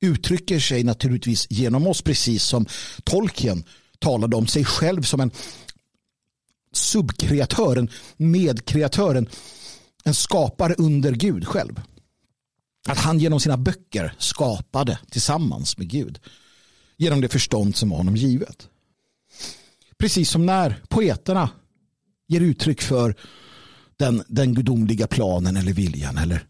uttrycker 0.00 0.58
sig 0.58 0.84
naturligtvis 0.84 1.46
genom 1.50 1.86
oss 1.86 2.02
precis 2.02 2.44
som 2.44 2.66
Tolkien 3.04 3.64
talade 3.98 4.36
om 4.36 4.46
sig 4.46 4.64
själv 4.64 5.02
som 5.02 5.20
en 5.20 5.30
subkreatör, 6.72 7.76
en 7.76 7.90
medkreatör, 8.16 9.14
en, 9.14 9.28
en 10.04 10.14
skapare 10.14 10.74
under 10.78 11.12
Gud 11.12 11.46
själv. 11.46 11.80
Att 12.88 12.98
han 12.98 13.18
genom 13.18 13.40
sina 13.40 13.56
böcker 13.56 14.14
skapade 14.18 14.98
tillsammans 15.10 15.78
med 15.78 15.88
Gud. 15.88 16.18
Genom 16.96 17.20
det 17.20 17.28
förstånd 17.28 17.76
som 17.76 17.90
var 17.90 17.96
honom 17.96 18.16
givet. 18.16 18.68
Precis 19.98 20.30
som 20.30 20.46
när 20.46 20.82
poeterna 20.88 21.50
ger 22.28 22.40
uttryck 22.40 22.82
för 22.82 23.16
den, 24.00 24.22
den 24.28 24.54
gudomliga 24.54 25.06
planen 25.06 25.56
eller 25.56 25.72
viljan 25.72 26.18
eller 26.18 26.46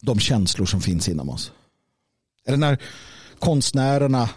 de 0.00 0.18
känslor 0.18 0.66
som 0.66 0.80
finns 0.80 1.08
inom 1.08 1.30
oss. 1.30 1.52
Eller 2.46 2.58
när 2.58 2.82
konstnärerna, 3.38 4.30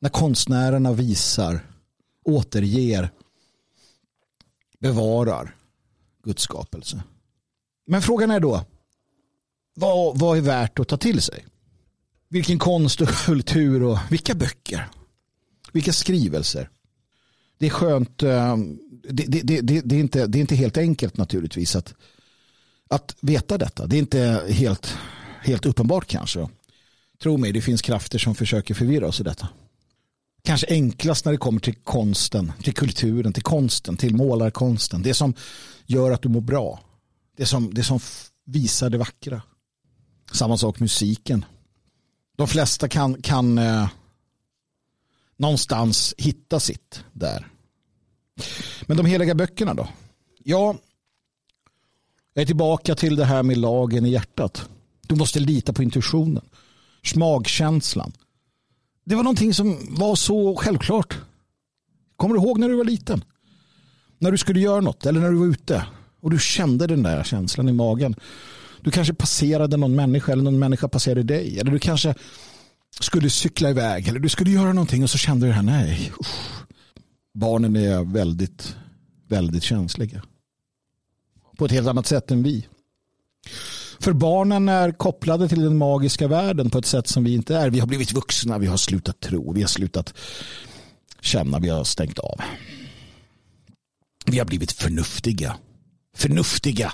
när 0.00 0.10
konstnärerna 0.10 0.92
visar, 0.92 1.60
återger, 2.24 3.10
bevarar 4.80 5.56
Guds 6.24 6.42
skapelse. 6.42 7.02
Men 7.86 8.02
frågan 8.02 8.30
är 8.30 8.40
då, 8.40 8.64
vad, 9.74 10.18
vad 10.18 10.38
är 10.38 10.42
värt 10.42 10.78
att 10.78 10.88
ta 10.88 10.96
till 10.96 11.22
sig? 11.22 11.46
Vilken 12.28 12.58
konst 12.58 13.00
och 13.00 13.08
kultur 13.26 13.82
och 13.82 13.98
vilka 14.10 14.34
böcker? 14.34 14.88
Vilka 15.72 15.92
skrivelser? 15.92 16.70
Det 17.58 17.66
är 17.66 17.70
skönt. 17.70 18.22
Eh, 18.22 18.56
det, 19.10 19.24
det, 19.26 19.40
det, 19.42 19.80
det, 19.80 19.94
är, 19.96 20.00
inte, 20.00 20.26
det 20.26 20.38
är 20.38 20.40
inte 20.40 20.56
helt 20.56 20.76
enkelt 20.76 21.16
naturligtvis 21.16 21.76
att, 21.76 21.94
att 22.88 23.16
veta 23.20 23.58
detta. 23.58 23.86
Det 23.86 23.96
är 23.96 23.98
inte 23.98 24.42
helt, 24.48 24.96
helt 25.42 25.66
uppenbart 25.66 26.06
kanske. 26.06 26.48
Tro 27.22 27.36
mig, 27.36 27.52
det 27.52 27.60
finns 27.60 27.82
krafter 27.82 28.18
som 28.18 28.34
försöker 28.34 28.74
förvirra 28.74 29.08
oss 29.08 29.20
i 29.20 29.24
detta. 29.24 29.48
Kanske 30.42 30.66
enklast 30.70 31.24
när 31.24 31.32
det 31.32 31.38
kommer 31.38 31.60
till 31.60 31.74
konsten, 31.74 32.52
till 32.62 32.74
kulturen, 32.74 33.32
till 33.32 33.42
konsten, 33.42 33.96
till 33.96 34.14
målarkonsten. 34.14 35.02
Det 35.02 35.14
som 35.14 35.34
gör 35.86 36.10
att 36.10 36.22
du 36.22 36.28
mår 36.28 36.40
bra. 36.40 36.80
Det 37.36 37.46
som, 37.46 37.74
det 37.74 37.84
som 37.84 38.00
visar 38.44 38.90
det 38.90 38.98
vackra. 38.98 39.42
Samma 40.32 40.56
sak 40.56 40.80
musiken. 40.80 41.44
De 42.36 42.48
flesta 42.48 42.88
kan, 42.88 43.22
kan 43.22 43.58
eh, 43.58 43.88
någonstans 45.38 46.14
hitta 46.18 46.60
sitt 46.60 47.04
där. 47.12 47.46
Men 48.86 48.96
de 48.96 49.06
heliga 49.06 49.34
böckerna 49.34 49.74
då? 49.74 49.88
Ja, 50.44 50.76
jag 52.34 52.42
är 52.42 52.46
tillbaka 52.46 52.94
till 52.94 53.16
det 53.16 53.24
här 53.24 53.42
med 53.42 53.58
lagen 53.58 54.06
i 54.06 54.10
hjärtat. 54.10 54.68
Du 55.06 55.14
måste 55.14 55.40
lita 55.40 55.72
på 55.72 55.82
intuitionen. 55.82 56.44
Smagkänslan. 57.04 58.12
Det 59.04 59.14
var 59.14 59.22
någonting 59.22 59.54
som 59.54 59.78
var 59.90 60.14
så 60.14 60.56
självklart. 60.56 61.18
Kommer 62.16 62.34
du 62.34 62.40
ihåg 62.40 62.58
när 62.58 62.68
du 62.68 62.76
var 62.76 62.84
liten? 62.84 63.24
När 64.18 64.30
du 64.30 64.38
skulle 64.38 64.60
göra 64.60 64.80
något 64.80 65.06
eller 65.06 65.20
när 65.20 65.30
du 65.30 65.36
var 65.36 65.46
ute 65.46 65.86
och 66.20 66.30
du 66.30 66.38
kände 66.38 66.86
den 66.86 67.02
där 67.02 67.24
känslan 67.24 67.68
i 67.68 67.72
magen. 67.72 68.14
Du 68.80 68.90
kanske 68.90 69.14
passerade 69.14 69.76
någon 69.76 69.94
människa 69.94 70.32
eller 70.32 70.42
någon 70.42 70.58
människa 70.58 70.88
passerade 70.88 71.22
dig. 71.22 71.58
Eller 71.58 71.70
du 71.70 71.78
kanske 71.78 72.14
skulle 73.00 73.30
cykla 73.30 73.70
iväg 73.70 74.08
eller 74.08 74.20
du 74.20 74.28
skulle 74.28 74.50
göra 74.50 74.72
någonting 74.72 75.02
och 75.02 75.10
så 75.10 75.18
kände 75.18 75.46
du 75.46 75.50
det 75.50 75.56
här, 75.56 75.62
nej. 75.62 76.12
Usch. 76.20 76.58
Barnen 77.34 77.76
är 77.76 78.04
väldigt, 78.04 78.76
väldigt 79.28 79.62
känsliga. 79.62 80.22
På 81.58 81.64
ett 81.64 81.72
helt 81.72 81.88
annat 81.88 82.06
sätt 82.06 82.30
än 82.30 82.42
vi. 82.42 82.66
För 84.00 84.12
barnen 84.12 84.68
är 84.68 84.92
kopplade 84.92 85.48
till 85.48 85.62
den 85.62 85.76
magiska 85.76 86.28
världen 86.28 86.70
på 86.70 86.78
ett 86.78 86.86
sätt 86.86 87.06
som 87.06 87.24
vi 87.24 87.34
inte 87.34 87.56
är. 87.56 87.70
Vi 87.70 87.80
har 87.80 87.86
blivit 87.86 88.12
vuxna, 88.12 88.58
vi 88.58 88.66
har 88.66 88.76
slutat 88.76 89.20
tro, 89.20 89.52
vi 89.52 89.60
har 89.60 89.68
slutat 89.68 90.14
känna 91.20 91.58
vi 91.58 91.68
har 91.68 91.84
stängt 91.84 92.18
av. 92.18 92.40
Vi 94.26 94.38
har 94.38 94.46
blivit 94.46 94.72
förnuftiga. 94.72 95.56
Förnuftiga. 96.16 96.92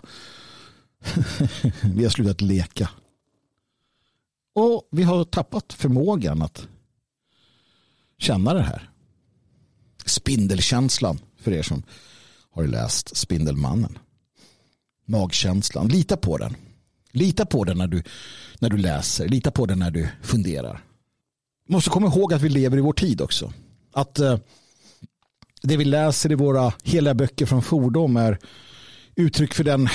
vi 1.94 2.02
har 2.04 2.10
slutat 2.10 2.40
leka. 2.40 2.90
Och 4.54 4.88
vi 4.90 5.02
har 5.02 5.24
tappat 5.24 5.72
förmågan 5.72 6.42
att 6.42 6.68
känna 8.18 8.54
det 8.54 8.62
här. 8.62 8.90
Spindelkänslan 10.04 11.18
för 11.36 11.52
er 11.52 11.62
som 11.62 11.82
har 12.50 12.66
läst 12.66 13.16
Spindelmannen. 13.16 13.98
Magkänslan. 15.06 15.88
Lita 15.88 16.16
på 16.16 16.38
den. 16.38 16.56
Lita 17.10 17.46
på 17.46 17.64
den 17.64 17.78
när 17.78 17.86
du, 17.86 18.02
när 18.58 18.70
du 18.70 18.76
läser. 18.76 19.28
Lita 19.28 19.50
på 19.50 19.66
den 19.66 19.78
när 19.78 19.90
du 19.90 20.08
funderar. 20.22 20.84
Måste 21.68 21.90
komma 21.90 22.06
ihåg 22.06 22.34
att 22.34 22.42
vi 22.42 22.48
lever 22.48 22.78
i 22.78 22.80
vår 22.80 22.92
tid 22.92 23.20
också. 23.20 23.52
Att 23.92 24.18
eh, 24.18 24.38
det 25.62 25.76
vi 25.76 25.84
läser 25.84 26.32
i 26.32 26.34
våra 26.34 26.72
heliga 26.82 27.14
böcker 27.14 27.46
från 27.46 27.62
fordom 27.62 28.16
är 28.16 28.38
uttryck 29.16 29.54
för 29.54 29.64
den 29.64 29.88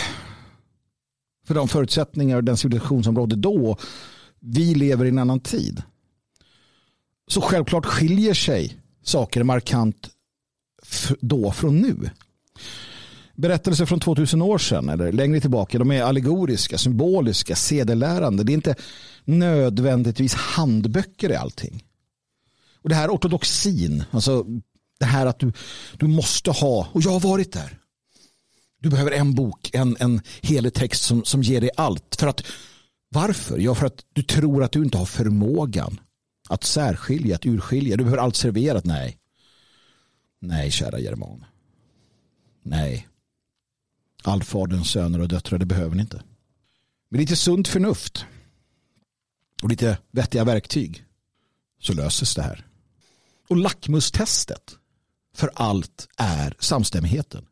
för 1.46 1.56
de 1.56 1.68
förutsättningar 1.68 2.38
och 2.38 2.44
den 2.44 2.58
civilisation 2.58 3.04
som 3.04 3.16
rådde 3.16 3.36
då. 3.36 3.78
Vi 4.40 4.76
lever 4.76 5.06
i 5.06 5.10
en 5.10 5.20
annan 5.20 5.40
tid. 5.40 5.84
Så 7.28 7.42
självklart 7.42 7.86
skiljer 7.86 8.34
sig 8.34 8.78
saker 9.04 9.44
markant 9.44 10.10
då 11.20 11.52
från 11.52 11.78
nu. 11.82 12.10
Berättelser 13.36 13.86
från 13.86 14.00
2000 14.00 14.42
år 14.42 14.58
sedan 14.58 14.90
eller 14.90 15.12
längre 15.12 15.42
tillbaka 15.42 15.80
de 15.80 15.92
är 15.92 16.04
allegoriska, 16.04 16.78
symboliska, 16.78 17.56
sedelärande. 17.56 18.44
Det 18.44 18.52
är 18.52 18.54
inte 18.54 18.76
nödvändigtvis 19.26 20.34
handböcker 20.34 21.32
i 21.32 21.36
allting. 21.36 21.84
Och 22.82 22.90
det 22.90 22.96
här 22.96 23.10
ortodoxin, 23.10 24.04
alltså 24.12 24.46
det 25.00 25.06
här 25.06 25.26
att 25.26 25.40
du, 25.40 25.52
du 25.98 26.08
måste 26.08 26.52
ha, 26.52 26.88
och 26.92 27.02
jag 27.02 27.12
har 27.12 27.20
varit 27.20 27.54
där. 27.54 27.78
Du 28.82 28.90
behöver 28.90 29.12
en 29.12 29.36
bok, 29.36 29.70
en, 29.74 29.98
en 30.00 30.22
helig 30.42 30.74
text 30.74 31.04
som, 31.04 31.24
som 31.24 31.44
ger 31.44 31.62
dig 31.62 31.70
allt. 31.78 32.16
För 32.20 32.28
att, 32.28 32.44
varför? 33.10 33.58
Ja, 33.58 33.76
för 33.76 33.86
att 33.86 34.06
du 34.14 34.24
tror 34.24 34.64
att 34.64 34.72
du 34.72 34.84
inte 34.84 34.98
har 34.98 35.06
förmågan 35.06 36.00
att 36.50 36.64
särskilja, 36.64 37.36
att 37.36 37.46
urskilja. 37.46 37.98
Du 37.98 38.04
behöver 38.04 38.24
allt 38.24 38.36
serverat. 38.36 38.86
Nej. 38.86 39.18
Nej, 40.40 40.72
kära 40.72 41.00
German. 41.00 41.46
Nej. 42.64 43.08
Allfaderns 44.24 44.90
söner 44.90 45.22
och 45.22 45.28
döttrar, 45.28 45.60
det 45.60 45.66
behöver 45.66 45.96
ni 45.96 46.02
inte. 46.02 46.24
Med 47.10 47.20
lite 47.22 47.36
sunt 47.36 47.68
förnuft 47.68 48.26
och 49.64 49.70
lite 49.70 49.98
vettiga 50.12 50.44
verktyg 50.44 51.04
så 51.82 51.94
löses 51.94 52.36
det 52.36 52.42
här. 52.42 52.66
Och 53.48 53.58
lackmustestet 53.58 54.76
för 55.36 55.52
allt 55.54 56.08
är 56.18 56.56
samstämmigheten. 56.60 57.46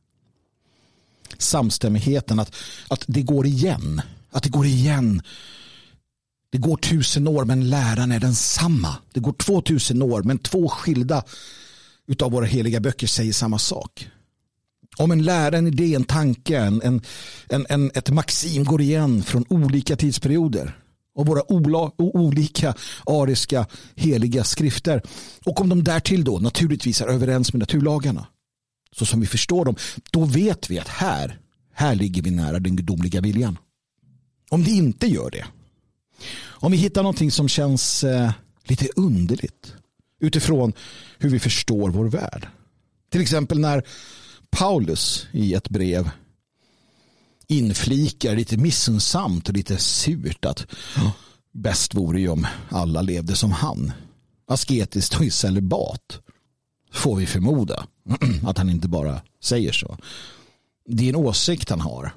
Samstämmigheten, 1.38 2.40
att, 2.40 2.56
att 2.88 3.04
det 3.08 3.22
går 3.22 3.46
igen. 3.46 4.02
Att 4.31 4.43
det 4.43 4.50
går 4.50 4.65
igen. 4.65 5.22
Det 6.51 6.57
går 6.57 6.77
tusen 6.77 7.27
år 7.27 7.46
men 7.46 7.69
läran 7.69 8.12
är 8.12 8.19
densamma. 8.19 8.96
Det 9.13 9.19
går 9.19 9.34
två 9.34 9.62
tusen 9.62 10.01
år 10.01 10.24
men 10.24 10.38
två 10.38 10.67
skilda 10.69 11.24
utav 12.07 12.31
våra 12.31 12.46
heliga 12.46 12.79
böcker 12.79 13.07
säger 13.07 13.34
samma 13.34 13.60
sak. 13.60 14.10
Om 14.98 15.12
en 15.12 15.24
lära, 15.24 15.57
en 15.57 15.67
idé, 15.67 15.96
en 15.96 16.03
tanke, 16.03 16.57
en, 16.57 17.01
en, 17.50 17.65
en, 17.69 17.91
ett 17.93 18.10
maxim 18.10 18.63
går 18.63 18.81
igen 18.81 19.24
från 19.24 19.46
olika 19.50 19.96
tidsperioder 19.96 20.77
och 21.15 21.25
våra 21.25 21.51
ola, 21.51 21.91
olika 21.98 22.74
ariska 23.05 23.65
heliga 23.96 24.43
skrifter. 24.43 25.01
Och 25.46 25.62
om 25.62 25.69
de 25.69 25.84
därtill 25.84 26.24
då 26.24 26.39
naturligtvis 26.39 27.01
är 27.01 27.07
överens 27.07 27.53
med 27.53 27.60
naturlagarna 27.60 28.27
så 28.91 29.05
som 29.05 29.19
vi 29.19 29.27
förstår 29.27 29.65
dem, 29.65 29.75
då 30.12 30.25
vet 30.25 30.69
vi 30.69 30.79
att 30.79 30.88
här, 30.88 31.39
här 31.74 31.96
ligger 31.96 32.22
vi 32.22 32.31
nära 32.31 32.60
den 32.60 32.75
gudomliga 32.75 33.21
viljan. 33.21 33.58
Om 34.49 34.63
det 34.63 34.71
inte 34.71 35.07
gör 35.07 35.29
det, 35.31 35.45
om 36.39 36.71
vi 36.71 36.77
hittar 36.77 37.03
någonting 37.03 37.31
som 37.31 37.47
känns 37.47 38.03
eh, 38.03 38.31
lite 38.63 38.88
underligt 38.95 39.73
utifrån 40.19 40.73
hur 41.17 41.29
vi 41.29 41.39
förstår 41.39 41.89
vår 41.89 42.05
värld. 42.05 42.47
Till 43.10 43.21
exempel 43.21 43.60
när 43.60 43.83
Paulus 44.49 45.27
i 45.31 45.53
ett 45.53 45.69
brev 45.69 46.10
inflikar 47.47 48.36
lite 48.36 48.57
missunnsamt 48.57 49.49
och 49.49 49.55
lite 49.55 49.77
surt 49.77 50.45
att 50.45 50.65
bäst 51.53 51.95
vore 51.95 52.19
ju 52.19 52.29
om 52.29 52.47
alla 52.69 53.01
levde 53.01 53.36
som 53.36 53.51
han. 53.51 53.91
Asketiskt 54.47 55.15
och 55.15 55.25
i 55.25 55.31
celibat. 55.31 56.19
Får 56.91 57.15
vi 57.15 57.25
förmoda 57.25 57.88
att 58.43 58.57
han 58.57 58.69
inte 58.69 58.88
bara 58.88 59.21
säger 59.43 59.71
så. 59.71 59.97
Det 60.86 61.03
är 61.03 61.10
en 61.10 61.15
åsikt 61.15 61.69
han 61.69 61.81
har. 61.81 62.13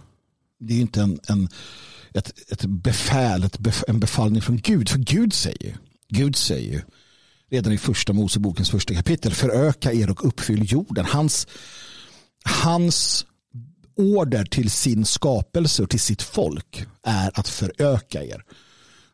Det 0.60 0.74
är 0.74 0.80
inte 0.80 1.00
en, 1.00 1.20
en, 1.28 1.48
ett, 2.14 2.52
ett 2.52 2.64
befäl, 2.64 3.44
ett 3.44 3.58
bef, 3.58 3.84
en 3.88 4.00
befallning 4.00 4.42
från 4.42 4.56
Gud. 4.56 4.88
För 4.88 4.98
Gud 4.98 5.32
säger, 5.32 5.76
Gud 6.08 6.36
säger 6.36 6.84
redan 7.50 7.72
i 7.72 7.78
första 7.78 8.12
Mosebokens 8.12 8.70
första 8.70 8.94
kapitel 8.94 9.32
föröka 9.32 9.92
er 9.92 10.10
och 10.10 10.26
uppfyll 10.26 10.72
jorden. 10.72 11.04
Hans, 11.04 11.46
hans 12.44 13.26
order 13.96 14.44
till 14.44 14.70
sin 14.70 15.04
skapelse 15.04 15.82
och 15.82 15.90
till 15.90 16.00
sitt 16.00 16.22
folk 16.22 16.86
är 17.02 17.30
att 17.34 17.48
föröka 17.48 18.24
er 18.24 18.44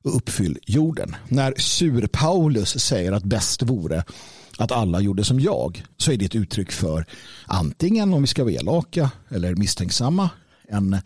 och 0.05 0.17
uppfyll 0.17 0.59
jorden. 0.67 1.17
När 1.29 1.55
sur 1.57 2.07
Paulus 2.07 2.81
säger 2.81 3.13
att 3.13 3.25
bäst 3.25 3.63
vore 3.63 4.05
att 4.59 4.73
alla 4.73 5.01
gjorde 5.01 5.25
som 5.25 5.41
jag 5.41 5.85
så 5.97 6.13
är 6.13 6.17
det 6.17 6.25
ett 6.25 6.35
uttryck 6.35 6.73
för 6.73 7.07
antingen 7.47 8.15
om 8.15 8.23
vi 8.23 8.27
ska 8.27 8.45
vara 8.45 8.55
elaka 8.55 9.11
eller 9.29 9.55
misstänksamma 9.55 10.31
en, 10.69 10.97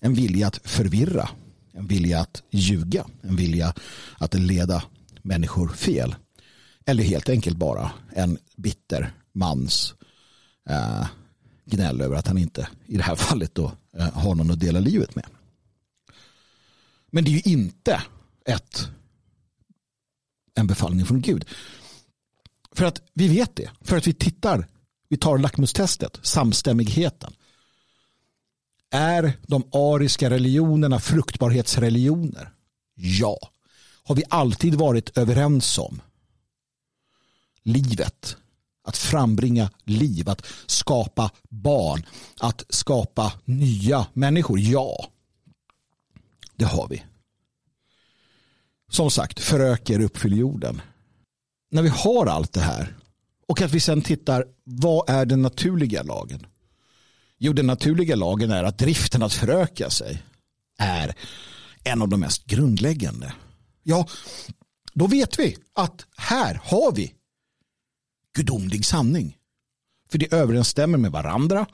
en 0.00 0.14
vilja 0.14 0.46
att 0.46 0.56
förvirra, 0.56 1.28
en 1.72 1.86
vilja 1.86 2.20
att 2.20 2.42
ljuga, 2.50 3.06
en 3.22 3.36
vilja 3.36 3.74
att 4.18 4.34
leda 4.34 4.82
människor 5.22 5.68
fel. 5.68 6.14
Eller 6.86 7.04
helt 7.04 7.28
enkelt 7.28 7.56
bara 7.56 7.90
en 8.12 8.38
bitter 8.56 9.12
mans 9.32 9.94
eh, 10.68 11.06
gnäll 11.64 12.00
över 12.00 12.16
att 12.16 12.26
han 12.26 12.38
inte 12.38 12.68
i 12.86 12.96
det 12.96 13.02
här 13.02 13.16
fallet 13.16 13.54
då, 13.54 13.72
eh, 13.96 14.12
har 14.12 14.34
någon 14.34 14.50
att 14.50 14.60
dela 14.60 14.80
livet 14.80 15.14
med. 15.14 15.26
Men 17.10 17.24
det 17.24 17.30
är 17.30 17.32
ju 17.32 17.52
inte 17.52 18.02
ett, 18.46 18.88
en 20.54 20.66
befallning 20.66 21.06
från 21.06 21.20
Gud. 21.20 21.44
För 22.72 22.84
att 22.84 23.02
vi 23.14 23.28
vet 23.28 23.56
det. 23.56 23.70
För 23.80 23.96
att 23.96 24.06
vi 24.06 24.14
tittar, 24.14 24.66
vi 25.08 25.16
tar 25.16 25.38
lackmustestet, 25.38 26.18
samstämmigheten. 26.22 27.32
Är 28.90 29.38
de 29.46 29.62
ariska 29.72 30.30
religionerna 30.30 31.00
fruktbarhetsreligioner? 31.00 32.52
Ja. 32.94 33.38
Har 34.04 34.14
vi 34.14 34.24
alltid 34.28 34.74
varit 34.74 35.18
överens 35.18 35.78
om 35.78 36.00
livet? 37.62 38.36
Att 38.84 38.96
frambringa 38.96 39.70
liv, 39.84 40.28
att 40.28 40.46
skapa 40.66 41.30
barn, 41.48 42.06
att 42.40 42.64
skapa 42.68 43.32
nya 43.44 44.06
människor? 44.12 44.58
Ja. 44.58 45.06
Det 46.56 46.64
har 46.64 46.88
vi. 46.88 47.02
Som 48.90 49.10
sagt, 49.10 49.40
föröker 49.40 50.00
uppfyll 50.00 50.38
jorden 50.38 50.82
när 51.70 51.82
vi 51.82 51.88
har 51.88 52.26
allt 52.26 52.52
det 52.52 52.60
här 52.60 52.96
och 53.48 53.62
att 53.62 53.72
vi 53.72 53.80
sen 53.80 54.02
tittar, 54.02 54.46
vad 54.64 55.10
är 55.10 55.24
den 55.26 55.42
naturliga 55.42 56.02
lagen? 56.02 56.46
Jo, 57.42 57.52
den 57.52 57.66
naturliga 57.66 58.16
lagen 58.16 58.50
är 58.50 58.64
att 58.64 58.78
driften 58.78 59.22
att 59.22 59.32
föröka 59.32 59.90
sig 59.90 60.22
är 60.78 61.14
en 61.84 62.02
av 62.02 62.08
de 62.08 62.20
mest 62.20 62.44
grundläggande. 62.44 63.34
Ja, 63.82 64.08
då 64.92 65.06
vet 65.06 65.38
vi 65.38 65.56
att 65.72 66.06
här 66.16 66.60
har 66.64 66.92
vi 66.92 67.14
gudomlig 68.36 68.84
sanning. 68.84 69.36
För 70.10 70.18
det 70.18 70.32
överensstämmer 70.32 70.98
med 70.98 71.12
varandra. 71.12 71.66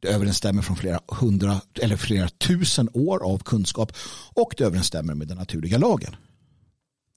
Det 0.00 0.08
överensstämmer 0.08 0.62
från 0.62 0.76
flera 0.76 1.00
hundra 1.08 1.60
eller 1.74 1.96
flera 1.96 2.28
tusen 2.28 2.88
år 2.92 3.24
av 3.24 3.38
kunskap 3.38 3.92
och 4.34 4.54
det 4.56 4.64
överensstämmer 4.64 5.14
med 5.14 5.28
den 5.28 5.36
naturliga 5.36 5.78
lagen. 5.78 6.16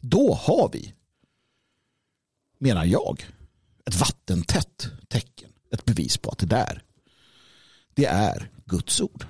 Då 0.01 0.33
har 0.33 0.69
vi 0.73 0.93
menar 2.59 2.85
jag, 2.85 3.25
ett 3.85 3.95
vattentätt 3.95 4.87
tecken. 5.07 5.49
Ett 5.71 5.85
bevis 5.85 6.17
på 6.17 6.29
att 6.29 6.37
det 6.37 6.45
där, 6.45 6.83
det 7.97 8.05
är 8.05 8.49
Guds 8.65 9.01
ord. 9.01 9.25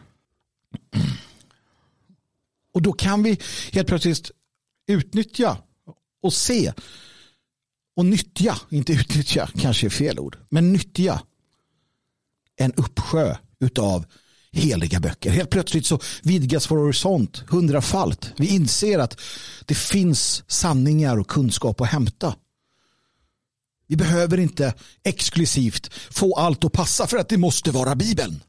Och 2.74 2.82
då 2.82 2.94
kan 2.94 3.24
vi 3.24 3.40
helt 3.72 3.88
plötsligt 3.88 4.32
utnyttja 4.88 5.58
och 6.22 6.34
se 6.34 6.74
och 7.96 8.06
nyttja, 8.06 8.58
inte 8.70 8.94
utnyttja 8.94 9.50
kanske 9.58 9.88
är 9.88 9.90
fel 9.90 10.20
ord, 10.20 10.38
men 10.50 10.74
nyttja 10.74 11.22
en 12.56 12.74
uppsjö 12.74 13.36
utav 13.60 14.06
heliga 14.52 15.00
böcker. 15.00 15.30
Helt 15.30 15.50
plötsligt 15.50 15.86
så 15.86 16.00
vidgas 16.24 16.72
vår 16.72 16.78
horisont 16.78 17.44
hundrafalt. 17.48 18.34
Vi 18.38 18.48
inser 18.48 19.00
att 19.00 19.20
det 19.66 19.78
finns 19.78 20.44
sanningar 20.48 21.18
och 21.18 21.28
kunskap 21.28 21.82
att 21.82 21.88
hämta 21.88 22.36
Vi 23.88 23.96
behöver 23.96 24.38
inte 24.38 24.74
exklusivt 25.04 25.94
få 25.94 26.36
allt 26.36 26.64
att 26.64 26.74
passa 26.74 27.08
för 27.08 27.18
att 27.18 27.30
det 27.30 27.38
måste 27.38 27.72
vara 27.72 27.96
Bibeln. 27.96 28.44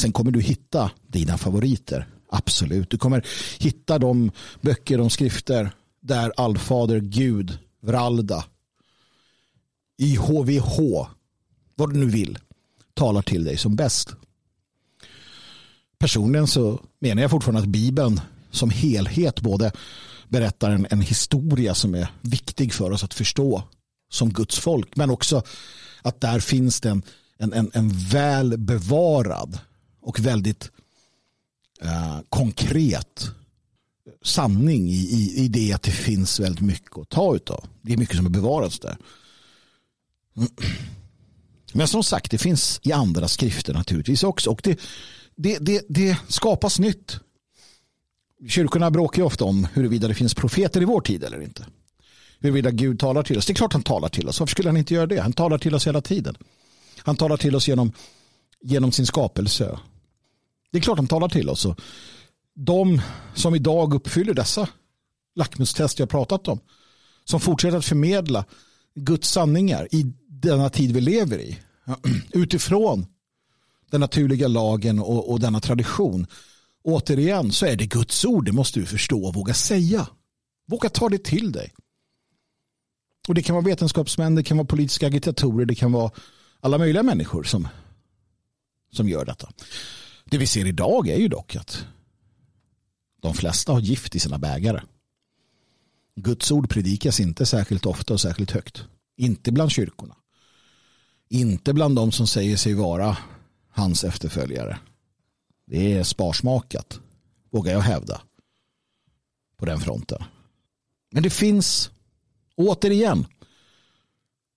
Sen 0.00 0.12
kommer 0.12 0.30
du 0.30 0.40
hitta 0.40 0.90
dina 1.06 1.38
favoriter. 1.38 2.06
Absolut. 2.28 2.90
Du 2.90 2.98
kommer 2.98 3.26
hitta 3.58 3.98
de 3.98 4.30
böcker, 4.60 4.98
de 4.98 5.10
skrifter 5.10 5.70
där 6.00 6.32
allfader 6.36 7.00
Gud, 7.00 7.58
Vralda, 7.80 8.44
IHVH, 9.98 11.06
vad 11.74 11.92
du 11.92 12.00
nu 12.00 12.06
vill, 12.06 12.38
talar 12.94 13.22
till 13.22 13.44
dig 13.44 13.56
som 13.56 13.76
bäst. 13.76 14.14
Personligen 15.98 16.46
så 16.46 16.80
menar 16.98 17.22
jag 17.22 17.30
fortfarande 17.30 17.60
att 17.60 17.68
Bibeln 17.68 18.20
som 18.50 18.70
helhet 18.70 19.40
både 19.40 19.72
berättar 20.28 20.70
en, 20.70 20.86
en 20.90 21.00
historia 21.00 21.74
som 21.74 21.94
är 21.94 22.08
viktig 22.20 22.74
för 22.74 22.90
oss 22.90 23.04
att 23.04 23.14
förstå 23.14 23.62
som 24.10 24.32
Guds 24.32 24.58
folk 24.58 24.96
men 24.96 25.10
också 25.10 25.42
att 26.02 26.20
där 26.20 26.40
finns 26.40 26.80
det 26.80 26.88
en, 26.88 27.02
en, 27.38 27.52
en, 27.52 27.70
en 27.74 27.88
väl 27.88 28.58
bevarad 28.58 29.58
och 30.00 30.20
väldigt 30.20 30.70
eh, 31.80 32.18
konkret 32.28 33.30
sanning 34.22 34.88
i, 34.88 34.94
i, 34.94 35.44
i 35.44 35.48
det 35.48 35.72
att 35.72 35.82
det 35.82 35.90
finns 35.90 36.40
väldigt 36.40 36.60
mycket 36.60 36.98
att 36.98 37.08
ta 37.08 37.36
utav. 37.36 37.66
Det 37.82 37.92
är 37.92 37.96
mycket 37.96 38.16
som 38.16 38.26
är 38.26 38.30
bevarats 38.30 38.78
där. 38.78 38.96
Men 41.72 41.88
som 41.88 42.02
sagt, 42.04 42.30
det 42.30 42.38
finns 42.38 42.80
i 42.82 42.92
andra 42.92 43.28
skrifter 43.28 43.74
naturligtvis 43.74 44.22
också. 44.22 44.50
Och 44.50 44.60
det, 44.64 44.80
det, 45.36 45.58
det, 45.58 45.84
det 45.88 46.16
skapas 46.28 46.78
nytt. 46.78 47.20
Kyrkorna 48.48 48.90
bråkar 48.90 49.22
ju 49.22 49.26
ofta 49.26 49.44
om 49.44 49.68
huruvida 49.72 50.08
det 50.08 50.14
finns 50.14 50.34
profeter 50.34 50.82
i 50.82 50.84
vår 50.84 51.00
tid 51.00 51.24
eller 51.24 51.40
inte. 51.40 51.66
Huruvida 52.38 52.70
Gud 52.70 52.98
talar 52.98 53.22
till 53.22 53.38
oss. 53.38 53.46
Det 53.46 53.52
är 53.52 53.54
klart 53.54 53.72
han 53.72 53.82
talar 53.82 54.08
till 54.08 54.28
oss. 54.28 54.40
Varför 54.40 54.50
skulle 54.50 54.68
han 54.68 54.76
inte 54.76 54.94
göra 54.94 55.06
det? 55.06 55.20
Han 55.20 55.32
talar 55.32 55.58
till 55.58 55.74
oss 55.74 55.86
hela 55.86 56.00
tiden. 56.00 56.36
Han 56.98 57.16
talar 57.16 57.36
till 57.36 57.56
oss 57.56 57.68
genom, 57.68 57.92
genom 58.62 58.92
sin 58.92 59.06
skapelse. 59.06 59.78
Det 60.70 60.78
är 60.78 60.82
klart 60.82 60.96
de 60.96 61.06
talar 61.06 61.28
till 61.28 61.48
oss. 61.48 61.66
de 62.54 63.00
som 63.34 63.54
idag 63.54 63.94
uppfyller 63.94 64.34
dessa 64.34 64.68
lackmustest 65.34 65.98
jag 65.98 66.10
pratat 66.10 66.48
om. 66.48 66.60
Som 67.24 67.40
fortsätter 67.40 67.78
att 67.78 67.84
förmedla 67.84 68.44
Guds 68.94 69.30
sanningar 69.30 69.88
i 69.90 70.02
denna 70.28 70.70
tid 70.70 70.92
vi 70.92 71.00
lever 71.00 71.38
i. 71.38 71.58
Utifrån 72.32 73.06
den 73.90 74.00
naturliga 74.00 74.48
lagen 74.48 74.98
och, 74.98 75.30
och 75.30 75.40
denna 75.40 75.60
tradition. 75.60 76.26
Återigen 76.82 77.52
så 77.52 77.66
är 77.66 77.76
det 77.76 77.86
Guds 77.86 78.24
ord. 78.24 78.44
Det 78.44 78.52
måste 78.52 78.80
du 78.80 78.86
förstå 78.86 79.24
och 79.24 79.34
våga 79.34 79.54
säga. 79.54 80.08
Våga 80.66 80.88
ta 80.88 81.08
det 81.08 81.24
till 81.24 81.52
dig. 81.52 81.72
Och 83.28 83.34
Det 83.34 83.42
kan 83.42 83.54
vara 83.54 83.64
vetenskapsmän, 83.64 84.34
det 84.34 84.42
kan 84.42 84.56
vara 84.56 84.66
politiska 84.66 85.06
agitatorer, 85.06 85.64
det 85.66 85.74
kan 85.74 85.92
vara 85.92 86.10
alla 86.60 86.78
möjliga 86.78 87.02
människor 87.02 87.42
som, 87.42 87.68
som 88.92 89.08
gör 89.08 89.24
detta. 89.24 89.48
Det 90.30 90.38
vi 90.38 90.46
ser 90.46 90.66
idag 90.66 91.08
är 91.08 91.16
ju 91.16 91.28
dock 91.28 91.56
att 91.56 91.86
de 93.20 93.34
flesta 93.34 93.72
har 93.72 93.80
gift 93.80 94.14
i 94.14 94.20
sina 94.20 94.38
bägare. 94.38 94.82
Guds 96.16 96.50
ord 96.50 96.70
predikas 96.70 97.20
inte 97.20 97.46
särskilt 97.46 97.86
ofta 97.86 98.14
och 98.14 98.20
särskilt 98.20 98.50
högt. 98.50 98.84
Inte 99.16 99.52
bland 99.52 99.70
kyrkorna. 99.70 100.16
Inte 101.28 101.72
bland 101.72 101.96
de 101.96 102.12
som 102.12 102.26
säger 102.26 102.56
sig 102.56 102.74
vara 102.74 103.16
hans 103.70 104.04
efterföljare. 104.04 104.78
Det 105.66 105.92
är 105.92 106.02
sparsmakat, 106.02 107.00
vågar 107.50 107.72
jag 107.72 107.80
hävda, 107.80 108.20
på 109.56 109.66
den 109.66 109.80
fronten. 109.80 110.24
Men 111.10 111.22
det 111.22 111.30
finns, 111.30 111.90
återigen, 112.56 113.26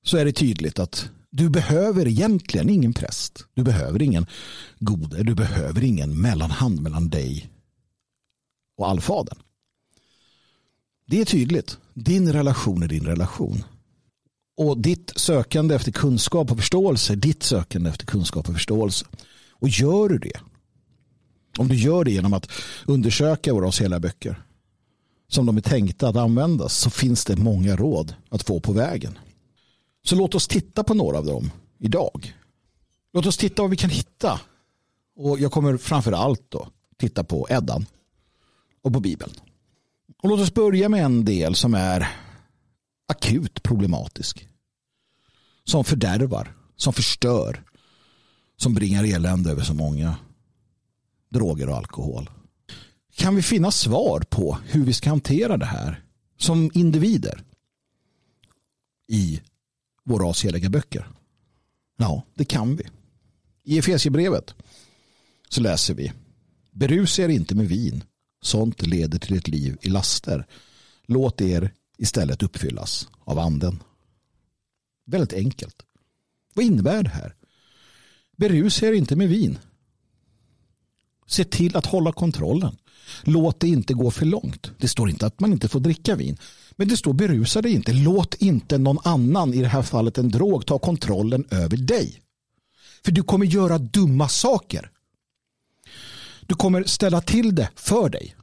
så 0.04 0.18
är 0.18 0.26
det 0.26 0.34
tydligt 0.34 0.80
att 0.80 1.10
du 1.36 1.50
behöver 1.50 2.08
egentligen 2.08 2.70
ingen 2.70 2.94
präst. 2.94 3.46
Du 3.54 3.64
behöver 3.64 4.02
ingen 4.02 4.26
gode. 4.80 5.24
Du 5.24 5.36
behöver 5.36 5.84
ingen 5.84 6.22
mellanhand 6.22 6.82
mellan 6.82 7.10
dig 7.10 7.50
och 8.78 8.90
allfadern. 8.90 9.38
Det 11.06 11.22
är 11.22 11.26
tydligt. 11.26 11.78
Din 11.94 12.34
relation 12.34 12.84
är 12.84 12.88
din 12.88 13.06
relation. 13.06 13.64
Och 14.58 14.78
ditt 14.78 15.14
sökande 15.16 15.76
efter 15.76 15.92
kunskap 15.92 16.52
och 16.52 16.58
förståelse, 16.58 17.16
ditt 17.16 17.44
sökande 17.44 17.90
efter 17.90 18.06
kunskap 18.06 18.50
och 18.50 18.56
förståelse. 18.56 19.06
Och 19.52 19.70
gör 19.70 20.10
du 20.10 20.18
det, 20.18 20.40
om 21.58 21.68
du 21.68 21.76
gör 21.76 22.04
det 22.04 22.12
genom 22.12 22.34
att 22.34 22.52
undersöka 22.86 23.54
våra 23.54 23.70
hela 23.70 24.00
böcker 24.00 24.44
som 25.28 25.46
de 25.46 25.58
är 25.58 25.62
tänkta 25.62 26.08
att 26.08 26.16
användas 26.16 26.78
så 26.78 26.90
finns 26.90 27.26
det 27.26 27.36
många 27.36 27.76
råd 27.76 28.16
att 28.30 28.44
få 28.44 28.60
på 28.60 28.74
vägen. 28.74 29.18
Så 30.04 30.16
låt 30.16 30.36
oss 30.36 30.48
titta 30.48 30.84
på 30.84 30.94
några 30.94 31.18
av 31.18 31.26
dem 31.26 31.52
idag. 31.80 32.36
Låt 33.14 33.26
oss 33.26 33.38
titta 33.38 33.62
vad 33.62 33.72
vi 33.72 33.78
kan 33.78 33.90
hitta. 33.90 34.42
Och 35.16 35.40
jag 35.40 35.52
kommer 35.52 35.78
framför 35.78 36.12
allt 36.12 36.46
då 36.50 36.68
titta 36.98 37.24
på 37.24 37.48
Eddan 37.50 37.86
och 38.82 38.94
på 38.94 39.00
Bibeln. 39.00 39.34
Och 40.22 40.30
låt 40.30 40.40
oss 40.40 40.54
börja 40.54 40.90
med 40.90 41.06
en 41.06 41.26
del 41.26 41.56
som 41.56 41.74
är 41.74 42.10
akut 43.08 43.64
problematisk. 43.64 44.48
Som 45.64 45.84
fördärvar, 45.84 46.56
som 46.76 46.94
förstör, 46.94 47.64
som 48.58 48.74
bringar 48.74 49.04
elände 49.04 49.52
över 49.52 49.64
så 49.64 49.74
många. 49.74 50.18
Droger 51.30 51.70
och 51.70 51.78
alkohol. 51.78 52.30
Kan 53.16 53.36
vi 53.36 53.42
finna 53.42 53.72
svar 53.72 54.20
på 54.30 54.58
hur 54.66 54.86
vi 54.86 54.94
ska 54.94 55.10
hantera 55.10 55.58
det 55.58 55.66
här 55.66 56.04
som 56.38 56.72
individer 56.74 57.44
i 59.08 59.42
våra 60.04 60.32
asheliga 60.32 60.70
böcker? 60.70 61.08
Ja, 61.98 62.24
det 62.36 62.46
kan 62.46 62.76
vi. 62.76 62.84
I 63.64 63.78
Efesiebrevet 63.78 64.56
så 65.50 65.62
läser 65.62 65.94
vi 65.94 66.12
Berus 66.72 67.20
er 67.20 67.30
inte 67.30 67.56
med 67.56 67.68
vin. 67.68 68.04
Sånt 68.42 68.82
leder 68.82 69.20
till 69.20 69.38
ett 69.38 69.48
liv 69.48 69.78
i 69.82 69.90
laster. 69.90 70.48
Låt 71.06 71.42
er 71.42 71.74
istället 71.98 72.44
uppfyllas 72.44 73.10
av 73.20 73.40
anden. 73.40 73.84
Väldigt 75.06 75.34
enkelt. 75.34 75.76
Vad 76.54 76.66
innebär 76.66 77.04
det 77.04 77.10
här? 77.10 77.36
Berusa 78.38 78.88
er 78.88 78.94
inte 78.94 79.16
med 79.16 79.30
vin. 79.30 79.58
Se 81.28 81.44
till 81.44 81.78
att 81.78 81.86
hålla 81.86 82.12
kontrollen. 82.12 82.78
Låt 83.24 83.60
det 83.60 83.68
inte 83.68 83.94
gå 83.94 84.12
för 84.12 84.26
långt. 84.26 84.72
Det 84.78 84.88
står 84.88 85.10
inte 85.10 85.26
att 85.26 85.40
man 85.40 85.54
inte 85.54 85.68
får 85.68 85.80
dricka 85.80 86.16
vin. 86.16 86.38
Men 86.76 86.88
det 86.88 86.98
står 86.98 87.14
berusa 87.14 87.62
dig 87.62 87.72
inte. 87.72 87.94
Låt 87.94 88.36
inte 88.36 88.78
någon 88.78 88.98
annan, 89.04 89.54
i 89.54 89.62
det 89.62 89.68
här 89.68 89.82
fallet 89.82 90.18
en 90.18 90.30
drog, 90.30 90.66
ta 90.66 90.80
kontrollen 90.80 91.46
över 91.52 91.78
dig. 91.78 92.20
För 93.06 93.12
du 93.12 93.24
kommer 93.24 93.46
göra 93.46 93.78
dumma 93.78 94.30
saker. 94.30 94.90
Du 96.42 96.56
kommer 96.56 96.84
ställa 96.84 97.22
till 97.22 97.56
det 97.56 97.70
för 97.76 98.10
dig. 98.10 98.36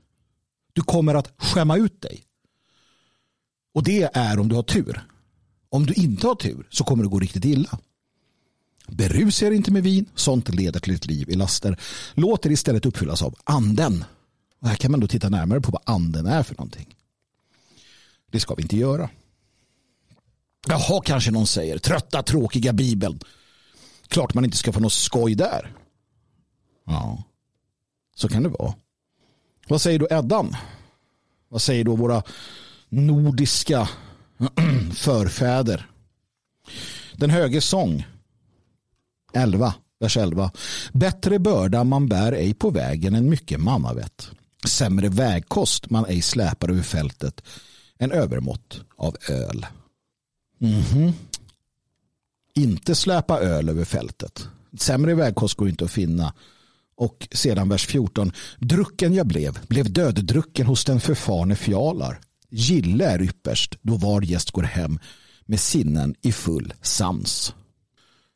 Du 0.73 0.83
kommer 0.83 1.14
att 1.14 1.33
skämma 1.38 1.77
ut 1.77 2.01
dig. 2.01 2.23
Och 3.75 3.83
det 3.83 4.11
är 4.12 4.38
om 4.38 4.49
du 4.49 4.55
har 4.55 4.62
tur. 4.62 5.05
Om 5.69 5.87
du 5.87 5.95
inte 5.95 6.27
har 6.27 6.35
tur 6.35 6.66
så 6.71 6.85
kommer 6.85 7.03
det 7.03 7.11
gå 7.11 7.19
riktigt 7.19 7.45
illa. 7.45 7.79
Berusa 8.87 9.47
er 9.47 9.51
inte 9.51 9.73
med 9.73 9.83
vin, 9.83 10.07
sånt 10.14 10.49
leder 10.55 10.81
till 10.81 10.95
ett 10.95 11.07
liv 11.07 11.31
i 11.31 11.35
laster. 11.35 11.81
Låt 12.14 12.47
er 12.47 12.51
istället 12.51 12.87
uppfyllas 12.87 13.23
av 13.23 13.35
anden. 13.45 14.05
Och 14.61 14.69
här 14.69 14.77
kan 14.77 14.90
man 14.90 15.01
då 15.01 15.07
titta 15.07 15.29
närmare 15.29 15.61
på 15.61 15.71
vad 15.71 15.83
anden 15.85 16.27
är 16.27 16.43
för 16.43 16.55
någonting. 16.55 16.97
Det 18.31 18.40
ska 18.40 18.55
vi 18.55 18.62
inte 18.62 18.77
göra. 18.77 19.11
Jaha, 20.69 21.03
kanske 21.05 21.31
någon 21.31 21.47
säger. 21.47 21.79
Trötta, 21.79 22.23
tråkiga 22.23 22.73
bibeln. 22.73 23.21
Klart 24.09 24.35
man 24.35 24.45
inte 24.45 24.57
ska 24.57 24.73
få 24.73 24.81
något 24.81 24.93
skoj 24.93 25.35
där. 25.35 25.77
Ja, 26.87 27.23
så 28.16 28.29
kan 28.29 28.43
det 28.43 28.49
vara. 28.49 28.75
Vad 29.69 29.81
säger 29.81 29.99
då 29.99 30.09
Eddan? 30.11 30.57
Vad 31.49 31.62
säger 31.62 31.85
då 31.85 31.97
våra 31.97 32.23
nordiska 32.88 33.88
förfäder? 34.95 35.90
Den 37.16 37.31
höge 37.31 37.61
sång 37.61 38.07
11, 39.33 39.75
vers 40.01 40.16
11. 40.16 40.51
Bättre 40.93 41.38
börda 41.38 41.85
man 41.85 42.09
bär 42.09 42.33
ej 42.33 42.55
på 42.55 42.71
vägen 42.71 43.14
än 43.14 43.31
mycket 43.31 43.61
mannavett. 43.61 44.31
Sämre 44.66 45.09
vägkost 45.09 45.90
man 45.90 46.07
ej 46.07 46.23
släpar 46.23 46.69
över 46.69 46.83
fältet 46.83 47.43
en 48.02 48.12
övermått 48.12 48.80
av 48.96 49.16
öl. 49.28 49.66
Mm 50.60 50.80
-hmm. 50.80 51.12
Inte 52.54 52.94
släpa 52.94 53.40
öl 53.40 53.68
över 53.68 53.84
fältet. 53.84 54.48
Sämre 54.78 55.14
vägkost 55.14 55.54
går 55.54 55.68
inte 55.68 55.84
att 55.84 55.90
finna. 55.90 56.34
Och 56.96 57.28
sedan 57.32 57.68
vers 57.68 57.86
14. 57.86 58.32
Drucken 58.58 59.14
jag 59.14 59.26
blev, 59.26 59.58
blev 59.68 59.92
döddrucken 59.92 60.66
hos 60.66 60.84
den 60.84 61.00
förfarne 61.00 61.56
fjalar. 61.56 62.20
Gille 62.50 63.04
är 63.04 63.22
ypperst 63.22 63.78
då 63.82 63.96
var 63.96 64.22
gäst 64.22 64.50
går 64.50 64.62
hem 64.62 64.98
med 65.46 65.60
sinnen 65.60 66.14
i 66.22 66.32
full 66.32 66.72
sans. 66.82 67.54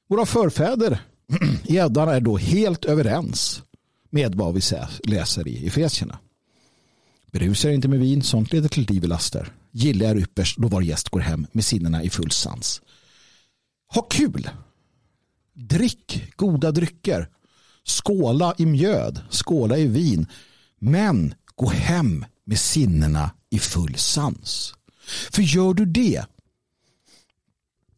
Våra 0.09 0.27
förfäder 0.27 1.01
i 1.65 1.77
Eddan 1.77 2.09
är 2.09 2.21
då 2.21 2.37
helt 2.37 2.85
överens 2.85 3.63
med 4.11 4.35
vad 4.35 4.55
vi 4.55 4.61
läser 5.05 5.49
i 5.49 5.67
Efesierna. 5.67 6.19
Berusa 7.35 7.71
inte 7.71 7.89
med 7.89 7.99
vin, 7.99 8.23
sånt 8.23 8.53
leder 8.53 8.69
till 8.69 8.87
liv 8.87 9.05
i 9.05 9.07
laster. 9.07 9.53
gillar 9.73 10.15
er 10.15 10.21
ypperst 10.21 10.57
då 10.59 10.69
var 10.69 10.83
gäst 10.83 11.09
går 11.09 11.21
hem 11.21 11.47
med 11.53 11.65
sinnena 11.65 12.03
i 12.03 12.11
full 12.11 12.31
sans. 12.31 12.83
Ha 13.95 14.03
kul! 14.03 14.51
Drick 15.55 16.37
goda 16.37 16.71
drycker. 16.71 17.29
Skåla 17.85 18.55
i 18.59 18.67
mjöd, 18.67 19.21
skåla 19.31 19.79
i 19.79 19.87
vin. 19.87 20.27
Men 20.79 21.35
gå 21.55 21.69
hem 21.69 22.25
med 22.45 22.59
sinnena 22.59 23.31
i 23.51 23.59
full 23.59 23.95
sans. 23.97 24.75
För 25.31 25.43
gör 25.43 25.75
du 25.75 25.85
det, 25.87 26.27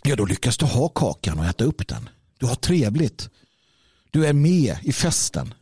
ja 0.05 0.17
då 0.17 0.25
lyckas 0.25 0.57
du 0.57 0.67
ha 0.67 0.89
kakan 0.89 1.39
och 1.39 1.45
äta 1.45 1.65
upp 1.65 1.89
den. 1.89 2.09
Du 2.39 2.47
har 2.47 2.55
trevligt. 2.55 3.31
Du 4.11 4.27
är 4.27 4.33
med 4.33 4.77
i 4.83 4.93
festen. 4.93 5.55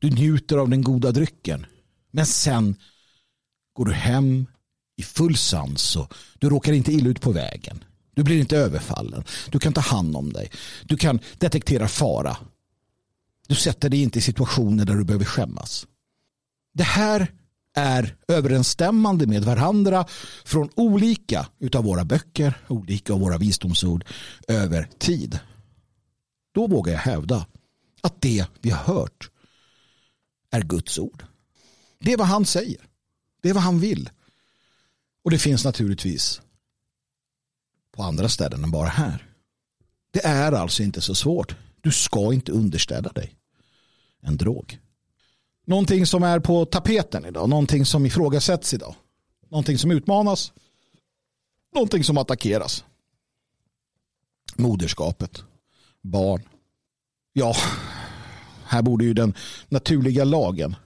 Du 0.00 0.10
njuter 0.10 0.56
av 0.56 0.68
den 0.68 0.82
goda 0.82 1.12
drycken. 1.12 1.66
Men 2.12 2.26
sen 2.26 2.76
går 3.72 3.84
du 3.84 3.92
hem 3.92 4.46
i 4.96 5.02
full 5.02 5.36
sans 5.36 5.96
och 5.96 6.14
du 6.38 6.50
råkar 6.50 6.72
inte 6.72 6.92
illa 6.92 7.08
ut 7.08 7.20
på 7.20 7.32
vägen. 7.32 7.84
Du 8.14 8.22
blir 8.22 8.38
inte 8.38 8.56
överfallen. 8.56 9.24
Du 9.50 9.58
kan 9.58 9.72
ta 9.72 9.80
hand 9.80 10.16
om 10.16 10.32
dig. 10.32 10.50
Du 10.84 10.96
kan 10.96 11.20
detektera 11.38 11.88
fara. 11.88 12.36
Du 13.46 13.54
sätter 13.54 13.88
dig 13.88 14.02
inte 14.02 14.18
i 14.18 14.22
situationer 14.22 14.84
där 14.84 14.94
du 14.94 15.04
behöver 15.04 15.24
skämmas. 15.24 15.86
Det 16.74 16.82
här 16.82 17.32
är 17.74 18.16
överensstämmande 18.28 19.26
med 19.26 19.44
varandra 19.44 20.06
från 20.44 20.70
olika 20.76 21.48
utav 21.58 21.84
våra 21.84 22.04
böcker, 22.04 22.58
olika 22.68 23.12
av 23.12 23.20
våra 23.20 23.38
visdomsord 23.38 24.04
över 24.48 24.88
tid. 24.98 25.38
Då 26.54 26.66
vågar 26.66 26.92
jag 26.92 27.00
hävda 27.00 27.46
att 28.00 28.20
det 28.20 28.46
vi 28.60 28.70
har 28.70 28.94
hört 28.94 29.30
är 30.50 30.62
Guds 30.62 30.98
ord. 30.98 31.24
Det 32.02 32.12
är 32.12 32.16
vad 32.16 32.26
han 32.26 32.46
säger. 32.46 32.88
Det 33.42 33.48
är 33.48 33.54
vad 33.54 33.62
han 33.62 33.80
vill. 33.80 34.10
Och 35.24 35.30
det 35.30 35.38
finns 35.38 35.64
naturligtvis 35.64 36.40
på 37.92 38.02
andra 38.02 38.28
ställen 38.28 38.64
än 38.64 38.70
bara 38.70 38.88
här. 38.88 39.28
Det 40.10 40.24
är 40.24 40.52
alltså 40.52 40.82
inte 40.82 41.00
så 41.00 41.14
svårt. 41.14 41.56
Du 41.80 41.92
ska 41.92 42.32
inte 42.32 42.52
underställa 42.52 43.12
dig 43.12 43.34
en 44.20 44.36
drog. 44.36 44.78
Någonting 45.66 46.06
som 46.06 46.22
är 46.22 46.40
på 46.40 46.64
tapeten 46.64 47.24
idag, 47.24 47.48
någonting 47.48 47.86
som 47.86 48.06
ifrågasätts 48.06 48.74
idag, 48.74 48.94
någonting 49.48 49.78
som 49.78 49.90
utmanas, 49.90 50.52
någonting 51.74 52.04
som 52.04 52.18
attackeras. 52.18 52.84
Moderskapet, 54.56 55.44
barn. 56.02 56.48
Ja, 57.32 57.56
här 58.64 58.82
borde 58.82 59.04
ju 59.04 59.14
den 59.14 59.34
naturliga 59.68 60.24
lagen 60.24 60.76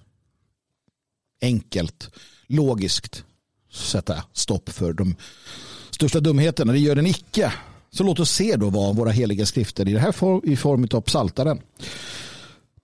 enkelt, 1.43 2.11
logiskt 2.47 3.25
sätta 3.73 4.25
stopp 4.33 4.69
för 4.69 4.93
de 4.93 5.17
största 5.91 6.21
dumheterna. 6.21 6.73
Det 6.73 6.79
gör 6.79 6.95
den 6.95 7.07
icke. 7.07 7.53
Så 7.91 8.05
låt 8.05 8.21
oss 8.21 8.31
se 8.31 8.57
då 8.57 8.71
vad 8.71 8.97
våra 8.97 9.11
heliga 9.11 9.47
skrifter 9.47 9.89
i 9.89 9.93
det 9.93 10.01
här 10.01 10.13
form, 10.13 10.41
i 10.45 10.57
form 10.57 10.89
av 10.93 11.01
psaltaren. 11.01 11.61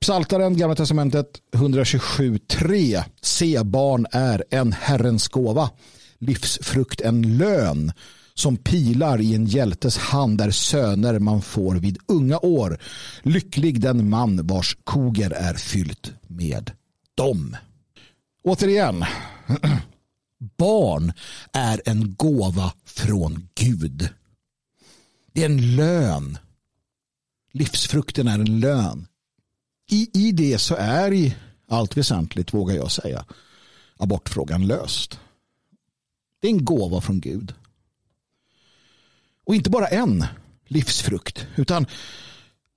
Psaltaren, 0.01 0.57
Gamla 0.57 0.77
Testamentet 0.77 1.29
127.3. 1.53 3.03
Se 3.21 3.63
barn 3.65 4.07
är 4.11 4.45
en 4.51 4.73
Herrens 4.73 5.29
gåva. 5.29 5.71
Livsfrukt 6.19 7.01
en 7.01 7.37
lön 7.37 7.93
som 8.35 8.57
pilar 8.57 9.21
i 9.21 9.35
en 9.35 9.47
hjältes 9.47 9.99
hand 9.99 10.41
är 10.41 10.51
söner 10.51 11.19
man 11.19 11.43
får 11.43 11.75
vid 11.75 11.99
unga 12.09 12.39
år. 12.39 12.79
Lycklig 13.23 13.81
den 13.81 14.11
man 14.11 14.47
vars 14.47 14.77
koger 14.85 15.31
är 15.31 15.55
fyllt 15.55 16.13
med 16.27 16.71
dem. 17.15 17.57
Återigen, 18.43 19.05
barn 20.39 21.13
är 21.53 21.83
en 21.85 22.15
gåva 22.15 22.73
från 22.85 23.49
Gud. 23.55 24.09
Det 25.33 25.43
är 25.43 25.47
en 25.47 25.77
lön. 25.77 26.39
Livsfrukten 27.53 28.29
är 28.29 28.39
en 28.39 28.61
lön. 28.61 29.07
I, 29.91 30.11
I 30.15 30.33
det 30.33 30.59
så 30.59 30.75
är 30.75 31.13
i 31.13 31.37
allt 31.69 31.97
väsentligt, 31.97 32.55
vågar 32.55 32.75
jag 32.75 32.91
säga, 32.91 33.25
abortfrågan 33.97 34.67
löst. 34.67 35.21
Det 36.41 36.47
är 36.47 36.51
en 36.53 36.65
gåva 36.65 37.01
från 37.01 37.21
Gud. 37.21 37.55
Och 39.45 39.55
inte 39.55 39.71
bara 39.71 39.87
en 39.87 40.27
livsfrukt, 40.67 41.47
utan 41.57 41.87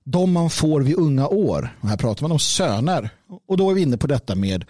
de 0.04 0.32
man 0.32 0.50
får 0.50 0.80
vid 0.80 0.96
unga 0.96 1.28
år. 1.28 1.76
Och 1.80 1.88
här 1.88 1.96
pratar 1.96 2.22
man 2.22 2.32
om 2.32 2.38
söner. 2.38 3.10
Och 3.46 3.56
då 3.56 3.70
är 3.70 3.74
vi 3.74 3.82
inne 3.82 3.96
på 3.96 4.06
detta 4.06 4.34
med 4.34 4.64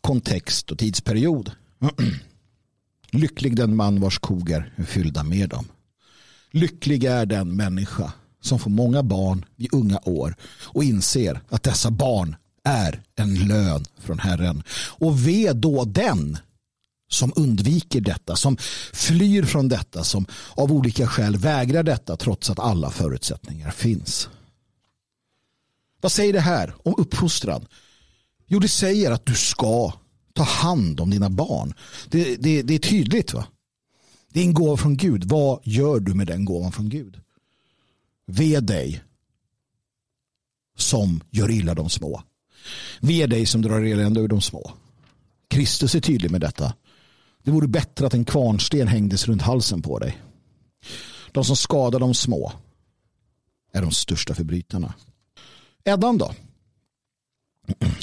kontext 0.00 0.70
och 0.70 0.78
tidsperiod. 0.78 1.50
Lycklig 3.10 3.56
den 3.56 3.76
man 3.76 4.00
vars 4.00 4.18
kogar 4.18 4.72
är 4.76 4.84
fyllda 4.84 5.22
med 5.22 5.48
dem. 5.48 5.68
Lycklig 6.50 7.04
är 7.04 7.26
den 7.26 7.56
människa 7.56 8.12
som 8.40 8.58
får 8.58 8.70
många 8.70 9.02
barn 9.02 9.44
vid 9.56 9.74
unga 9.74 9.98
år 10.04 10.34
och 10.62 10.84
inser 10.84 11.40
att 11.48 11.62
dessa 11.62 11.90
barn 11.90 12.36
är 12.64 13.02
en 13.16 13.34
lön 13.34 13.84
från 13.98 14.18
Herren. 14.18 14.62
Och 14.98 15.26
ve 15.26 15.52
då 15.52 15.84
den 15.84 16.38
som 17.08 17.32
undviker 17.36 18.00
detta, 18.00 18.36
som 18.36 18.56
flyr 18.92 19.42
från 19.42 19.68
detta, 19.68 20.04
som 20.04 20.26
av 20.54 20.72
olika 20.72 21.06
skäl 21.06 21.36
vägrar 21.36 21.82
detta 21.82 22.16
trots 22.16 22.50
att 22.50 22.58
alla 22.58 22.90
förutsättningar 22.90 23.70
finns. 23.70 24.28
Vad 26.00 26.12
säger 26.12 26.32
det 26.32 26.40
här 26.40 26.74
om 26.82 26.94
uppfostran? 26.98 27.66
Jo, 28.52 28.58
det 28.58 28.68
säger 28.68 29.10
att 29.10 29.26
du 29.26 29.34
ska 29.34 29.92
ta 30.32 30.42
hand 30.42 31.00
om 31.00 31.10
dina 31.10 31.30
barn. 31.30 31.74
Det, 32.08 32.36
det, 32.36 32.62
det 32.62 32.74
är 32.74 32.78
tydligt. 32.78 33.34
va? 33.34 33.46
Det 34.32 34.40
är 34.40 34.44
en 34.44 34.54
gåva 34.54 34.76
från 34.76 34.96
Gud. 34.96 35.24
Vad 35.24 35.60
gör 35.64 36.00
du 36.00 36.14
med 36.14 36.26
den 36.26 36.44
gåvan 36.44 36.72
från 36.72 36.88
Gud? 36.88 37.20
Ve 38.26 38.60
dig 38.60 39.02
som 40.76 41.20
gör 41.30 41.50
illa 41.50 41.74
de 41.74 41.88
små. 41.88 42.22
Ve 43.00 43.26
dig 43.26 43.46
som 43.46 43.62
drar 43.62 43.82
elände 43.82 44.20
ur 44.20 44.28
de 44.28 44.40
små. 44.40 44.72
Kristus 45.48 45.94
är 45.94 46.00
tydlig 46.00 46.30
med 46.30 46.40
detta. 46.40 46.74
Det 47.42 47.50
vore 47.50 47.68
bättre 47.68 48.06
att 48.06 48.14
en 48.14 48.24
kvarnsten 48.24 48.88
hängdes 48.88 49.28
runt 49.28 49.42
halsen 49.42 49.82
på 49.82 49.98
dig. 49.98 50.22
De 51.32 51.44
som 51.44 51.56
skadar 51.56 51.98
de 51.98 52.14
små 52.14 52.52
är 53.72 53.82
de 53.82 53.90
största 53.90 54.34
förbrytarna. 54.34 54.94
Eddan 55.84 56.18
då? 56.18 56.32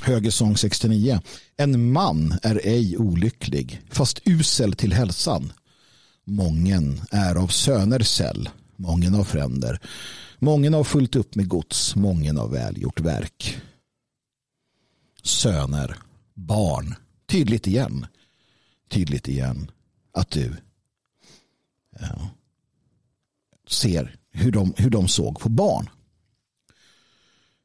Högersång 0.01 0.57
69. 0.57 1.21
En 1.57 1.91
man 1.91 2.39
är 2.43 2.61
ej 2.63 2.97
olycklig, 2.97 3.81
fast 3.89 4.21
usel 4.25 4.73
till 4.73 4.93
hälsan. 4.93 5.53
Mången 6.25 7.01
är 7.11 7.35
av 7.35 7.47
söner 7.47 7.99
säll, 7.99 8.49
mången 8.75 9.15
av 9.15 9.23
fränder. 9.23 9.79
Mången 10.39 10.73
har 10.73 10.83
fullt 10.83 11.15
upp 11.15 11.35
med 11.35 11.47
gods, 11.47 11.95
mången 11.95 12.37
har 12.37 12.47
välgjort 12.47 12.99
verk. 12.99 13.61
Söner, 15.23 15.97
barn, 16.33 16.95
tydligt 17.27 17.67
igen. 17.67 18.05
Tydligt 18.89 19.27
igen 19.27 19.71
att 20.13 20.29
du 20.29 20.55
ja, 21.99 22.29
ser 23.67 24.15
hur 24.31 24.51
de, 24.51 24.73
hur 24.77 24.89
de 24.89 25.07
såg 25.07 25.39
på 25.39 25.49
barn. 25.49 25.89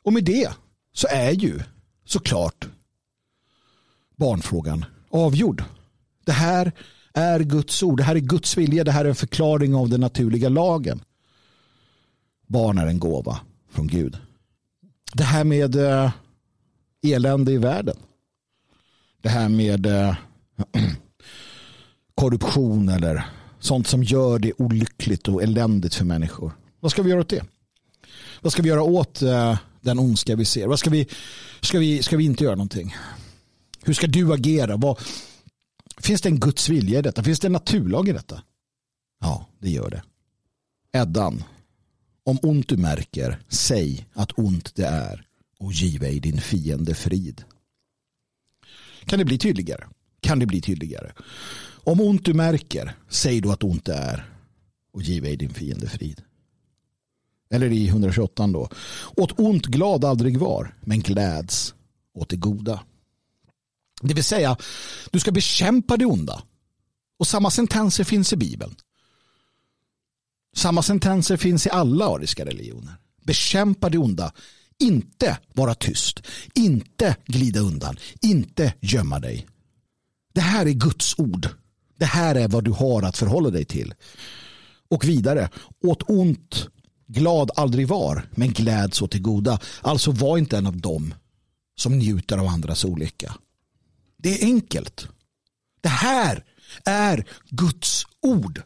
Och 0.05 0.13
med 0.13 0.25
det 0.25 0.53
så 0.93 1.07
är 1.11 1.31
ju 1.31 1.61
såklart 2.05 2.69
barnfrågan 4.17 4.85
avgjord. 5.11 5.65
Det 6.25 6.33
här 6.33 6.73
är 7.13 7.41
Guds 7.41 7.83
ord, 7.83 7.99
det 7.99 8.05
här 8.05 8.17
är 8.17 8.21
Guds 8.21 8.57
vilja, 8.57 8.85
det 8.85 8.93
här 8.93 9.05
är 9.05 9.09
en 9.09 9.15
förklaring 9.15 9.75
av 9.75 9.89
den 9.89 10.01
naturliga 10.01 10.49
lagen. 10.49 11.01
Barn 12.47 12.79
är 12.79 12.87
en 12.87 12.99
gåva 12.99 13.41
från 13.71 13.87
Gud. 13.87 14.17
Det 15.15 15.25
här 15.25 15.45
med 15.45 15.77
eh, 15.77 16.13
elände 17.03 17.53
i 17.53 17.59
världen. 17.59 17.97
Det 19.23 19.29
här 19.29 19.49
med 19.49 19.87
eh, 19.87 20.17
korruption 22.15 22.89
eller 22.89 23.27
sånt 23.59 23.87
som 23.87 24.03
gör 24.03 24.39
det 24.39 24.53
olyckligt 24.59 25.29
och 25.29 25.43
eländigt 25.43 25.95
för 25.95 26.05
människor. 26.05 26.53
Vad 26.81 26.91
ska 26.91 27.03
vi 27.03 27.11
göra 27.11 27.21
åt 27.21 27.29
det? 27.29 27.45
Vad 28.41 28.53
ska 28.53 28.63
vi 28.63 28.69
göra 28.69 28.83
åt 28.83 29.23
eh, 29.23 29.59
den 29.85 29.99
ondska 29.99 30.37
vi 30.37 30.45
ser? 30.45 30.67
Vad 30.67 30.79
ska 30.79 30.91
vi, 30.91 31.09
ska, 31.61 31.79
vi, 31.79 32.03
ska 32.03 32.17
vi 32.17 32.25
inte 32.25 32.45
göra 32.45 32.55
någonting? 32.55 32.97
Hur 33.83 33.95
ska 33.95 34.07
du 34.07 34.33
agera? 34.33 34.77
Vad, 34.77 34.99
finns 35.99 36.23
det 36.23 36.29
en 36.29 36.41
Guds 36.41 36.69
vilja 36.69 36.99
i 36.99 37.03
detta? 37.03 37.23
Finns 37.23 37.41
det 37.41 37.49
en 37.49 37.53
naturlag 37.53 38.09
i 38.09 38.13
detta? 38.13 38.43
Ja, 39.21 39.47
det 39.59 39.71
gör 39.71 39.91
det. 39.91 40.03
Eddan. 40.93 41.45
Om 42.25 42.39
ont 42.43 42.69
du 42.69 42.77
märker, 42.77 43.41
säg 43.49 44.07
att 44.13 44.39
ont 44.39 44.75
det 44.75 44.87
är 44.87 45.27
och 45.59 45.73
giv 45.73 46.03
ej 46.03 46.21
din 46.21 46.41
fiende 46.41 46.95
frid. 46.95 47.45
Kan 49.05 49.19
det 49.19 49.25
bli 49.25 49.39
tydligare? 49.39 49.85
Kan 50.21 50.39
det 50.39 50.47
bli 50.47 50.61
tydligare? 50.61 51.13
Om 51.85 52.01
ont 52.01 52.25
du 52.25 52.35
märker, 52.35 52.97
säg 53.09 53.41
då 53.41 53.53
att 53.53 53.65
ont 53.65 53.85
det 53.85 53.95
är 53.95 54.31
och 54.93 55.03
giv 55.03 55.25
ej 55.25 55.37
din 55.37 55.55
fiende 55.55 55.89
frid. 55.89 56.23
Eller 57.55 57.73
i 57.73 57.89
128 57.89 58.47
då. 58.47 58.69
Åt 59.17 59.39
ont 59.41 59.67
glad 59.67 60.05
aldrig 60.05 60.39
var, 60.39 60.75
men 60.81 61.01
gläds 61.01 61.75
åt 62.15 62.29
det 62.29 62.37
goda. 62.37 62.81
Det 64.03 64.15
vill 64.15 64.25
säga, 64.25 64.57
du 65.11 65.21
ska 65.21 65.33
bekämpa 65.33 65.97
det 65.97 66.05
onda. 66.05 66.43
Och 67.19 67.27
samma 67.27 67.51
sentenser 67.51 68.05
finns 68.05 68.33
i 68.33 68.37
Bibeln. 68.37 68.75
Samma 70.57 70.83
sentenser 70.83 71.37
finns 71.37 71.67
i 71.67 71.71
alla 71.71 72.07
ariska 72.07 72.45
religioner. 72.45 72.95
Bekämpa 73.23 73.89
det 73.89 73.99
onda. 73.99 74.33
Inte 74.79 75.39
vara 75.53 75.75
tyst. 75.75 76.23
Inte 76.55 77.17
glida 77.27 77.61
undan. 77.61 77.97
Inte 78.23 78.75
gömma 78.81 79.21
dig. 79.21 79.47
Det 80.35 80.41
här 80.41 80.67
är 80.67 80.73
Guds 80.73 81.19
ord. 81.19 81.49
Det 81.99 82.05
här 82.05 82.35
är 82.35 82.49
vad 82.49 82.65
du 82.65 82.71
har 82.71 83.03
att 83.03 83.19
förhålla 83.19 83.51
dig 83.51 83.65
till. 83.65 83.95
Och 84.89 85.05
vidare. 85.05 85.51
Åt 85.83 86.11
ont 86.11 86.69
glad 87.07 87.51
aldrig 87.57 87.89
var, 87.89 88.29
men 88.31 88.53
gläds 88.53 89.03
åt 89.03 89.11
det 89.11 89.19
goda. 89.19 89.59
Alltså 89.81 90.11
var 90.11 90.39
inte 90.39 90.59
en 90.59 90.67
av 90.67 90.77
dem 90.77 91.15
som 91.77 91.99
njuter 91.99 92.39
av 92.39 92.47
andras 92.47 92.85
olycka. 92.85 93.35
Det 94.17 94.43
är 94.43 94.47
enkelt. 94.47 95.09
Det 95.81 95.89
här 95.89 96.45
är 96.85 97.25
Guds 97.51 98.07
ord. 98.23 98.63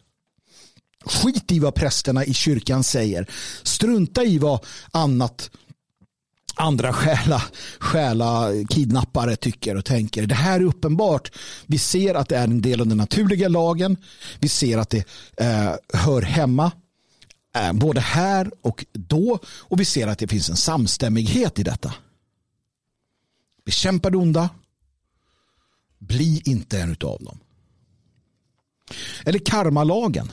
Skit 1.05 1.53
i 1.53 1.59
vad 1.59 1.75
prästerna 1.75 2.25
i 2.25 2.35
kyrkan 2.35 2.85
säger. 2.85 3.31
Strunta 3.63 4.25
i 4.25 4.39
vad 4.39 4.65
annat 4.91 5.51
andra 6.59 6.93
själa, 6.93 7.43
själa 7.79 8.51
kidnappare 8.69 9.37
tycker 9.37 9.77
och 9.77 9.85
tänker. 9.85 10.27
Det 10.27 10.35
här 10.35 10.61
är 10.61 10.65
uppenbart. 10.65 11.33
Vi 11.67 11.79
ser 11.79 12.15
att 12.15 12.29
det 12.29 12.37
är 12.37 12.45
en 12.45 12.63
del 12.63 12.81
av 12.81 12.87
den 12.87 12.97
naturliga 12.97 13.49
lagen. 13.49 13.97
Vi 14.39 14.49
ser 14.49 14.79
att 14.79 14.91
det 14.91 15.05
eh, 15.37 15.75
hör 15.93 16.23
hemma 16.23 16.73
både 17.75 18.01
här 18.01 18.51
och 18.61 18.87
då. 18.93 19.39
Och 19.47 19.81
vi 19.81 19.85
ser 19.85 20.07
att 20.07 20.19
det 20.19 20.29
finns 20.29 20.51
en 20.51 20.57
samstämmighet 20.57 21.59
i 21.59 21.63
detta. 21.63 21.95
Bekämpa 23.65 24.11
det 24.11 24.17
onda. 24.17 24.51
Bli 25.99 26.43
inte 26.45 26.81
en 26.81 26.91
av 26.91 26.97
dem. 27.21 27.39
Eller 29.25 29.39
karmalagen. 29.39 30.33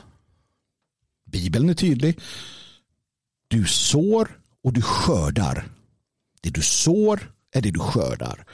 Bibeln 1.24 1.68
är 1.68 1.74
tydlig. 1.74 2.20
Du 3.48 3.66
sår 3.66 4.40
och 4.62 4.72
du 4.72 4.82
skördar. 4.82 5.68
Det 6.40 6.50
du 6.50 6.62
sår 6.62 7.32
är 7.52 7.62
det 7.62 7.70
du 7.70 7.80
skördar. 7.80 8.44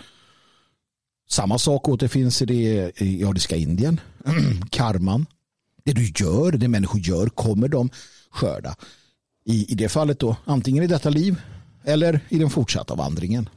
Samma 1.29 1.59
sak 1.59 1.89
återfinns 1.89 2.43
i 2.43 2.47
det 2.47 2.93
jordiska 3.01 3.57
Indien. 3.57 4.01
Karman. 4.71 5.27
Det 5.85 5.93
du 5.93 6.13
gör, 6.25 6.53
det 6.53 6.69
människor 6.69 7.01
gör, 7.01 7.27
kommer 7.27 7.69
de 7.69 7.91
skörda. 8.33 8.77
I, 9.45 9.73
I 9.73 9.75
det 9.75 9.88
fallet 9.88 10.18
då, 10.18 10.37
antingen 10.45 10.85
i 10.85 10.87
detta 10.87 11.11
liv 11.11 11.40
eller 11.85 12.21
i 12.29 12.38
den 12.38 12.51
fortsatta 12.51 12.95
vandringen. 12.95 13.49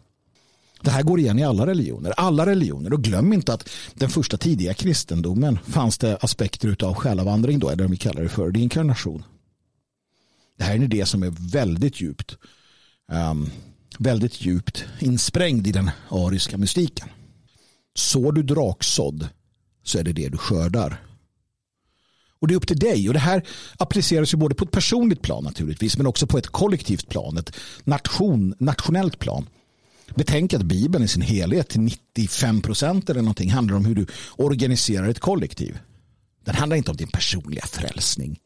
Det 0.81 0.91
här 0.91 1.03
går 1.03 1.19
igen 1.19 1.39
i 1.39 1.43
alla 1.43 1.67
religioner. 1.67 2.13
Alla 2.17 2.45
religioner. 2.45 2.93
Och 2.93 3.03
glöm 3.03 3.33
inte 3.33 3.53
att 3.53 3.69
den 3.93 4.09
första 4.09 4.38
tidiga 4.38 4.73
kristendomen 4.73 5.59
fanns 5.67 5.97
det 5.97 6.17
aspekter 6.17 6.85
av 6.85 6.93
själavandring 6.93 7.59
då, 7.59 7.69
eller 7.69 7.85
om 7.85 7.91
vi 7.91 7.97
kallar 7.97 8.21
det 8.21 8.29
för 8.29 8.51
reinkarnation. 8.51 9.23
Det 10.57 10.63
här 10.63 10.71
är 10.71 10.75
en 10.75 10.83
idé 10.83 11.05
som 11.05 11.23
är 11.23 11.33
väldigt 11.51 12.01
djupt 12.01 12.38
um, 13.11 13.49
väldigt 13.99 14.41
djupt 14.41 14.85
insprängd 14.99 15.67
i 15.67 15.71
den 15.71 15.91
ariska 16.09 16.57
mystiken. 16.57 17.09
Så 17.95 18.31
du 18.31 18.43
draksådd 18.43 19.29
så 19.83 19.99
är 19.99 20.03
det 20.03 20.13
det 20.13 20.29
du 20.29 20.38
skördar. 20.38 21.04
Och 22.45 22.49
det 22.49 22.53
är 22.53 22.58
upp 22.58 22.67
till 22.67 22.79
dig. 22.79 23.08
Och 23.08 23.13
det 23.13 23.19
här 23.19 23.43
appliceras 23.77 24.34
ju 24.34 24.38
både 24.38 24.55
på 24.55 24.65
ett 24.65 24.71
personligt 24.71 25.21
plan 25.21 25.43
naturligtvis 25.43 25.97
men 25.97 26.08
också 26.08 26.27
på 26.27 26.38
ett 26.38 26.47
kollektivt 26.47 27.10
plan, 27.10 27.38
ett 27.38 27.51
nation, 27.84 28.55
nationellt 28.60 29.19
plan. 29.19 29.49
Betänk 30.15 30.53
att 30.53 30.62
Bibeln 30.62 31.03
i 31.03 31.08
sin 31.08 31.21
helhet 31.21 31.69
till 31.69 31.81
95 31.81 32.62
procent 32.62 33.10
eller 33.10 33.21
någonting 33.21 33.51
handlar 33.51 33.75
om 33.75 33.86
hur 33.86 33.95
du 33.95 34.05
organiserar 34.36 35.08
ett 35.08 35.19
kollektiv. 35.19 35.79
Den 36.43 36.55
handlar 36.55 36.77
inte 36.77 36.91
om 36.91 36.97
din 36.97 37.08
personliga 37.08 37.65
frälsning. 37.65 38.39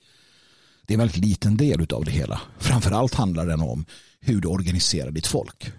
Det 0.87 0.93
är 0.93 0.95
en 0.95 0.99
väldigt 0.99 1.25
liten 1.25 1.57
del 1.57 1.87
av 1.93 2.05
det 2.05 2.11
hela. 2.11 2.41
Framförallt 2.59 3.13
handlar 3.13 3.45
den 3.45 3.61
om 3.61 3.85
hur 4.19 4.41
du 4.41 4.47
organiserar 4.47 5.11
ditt 5.11 5.27
folk. 5.27 5.71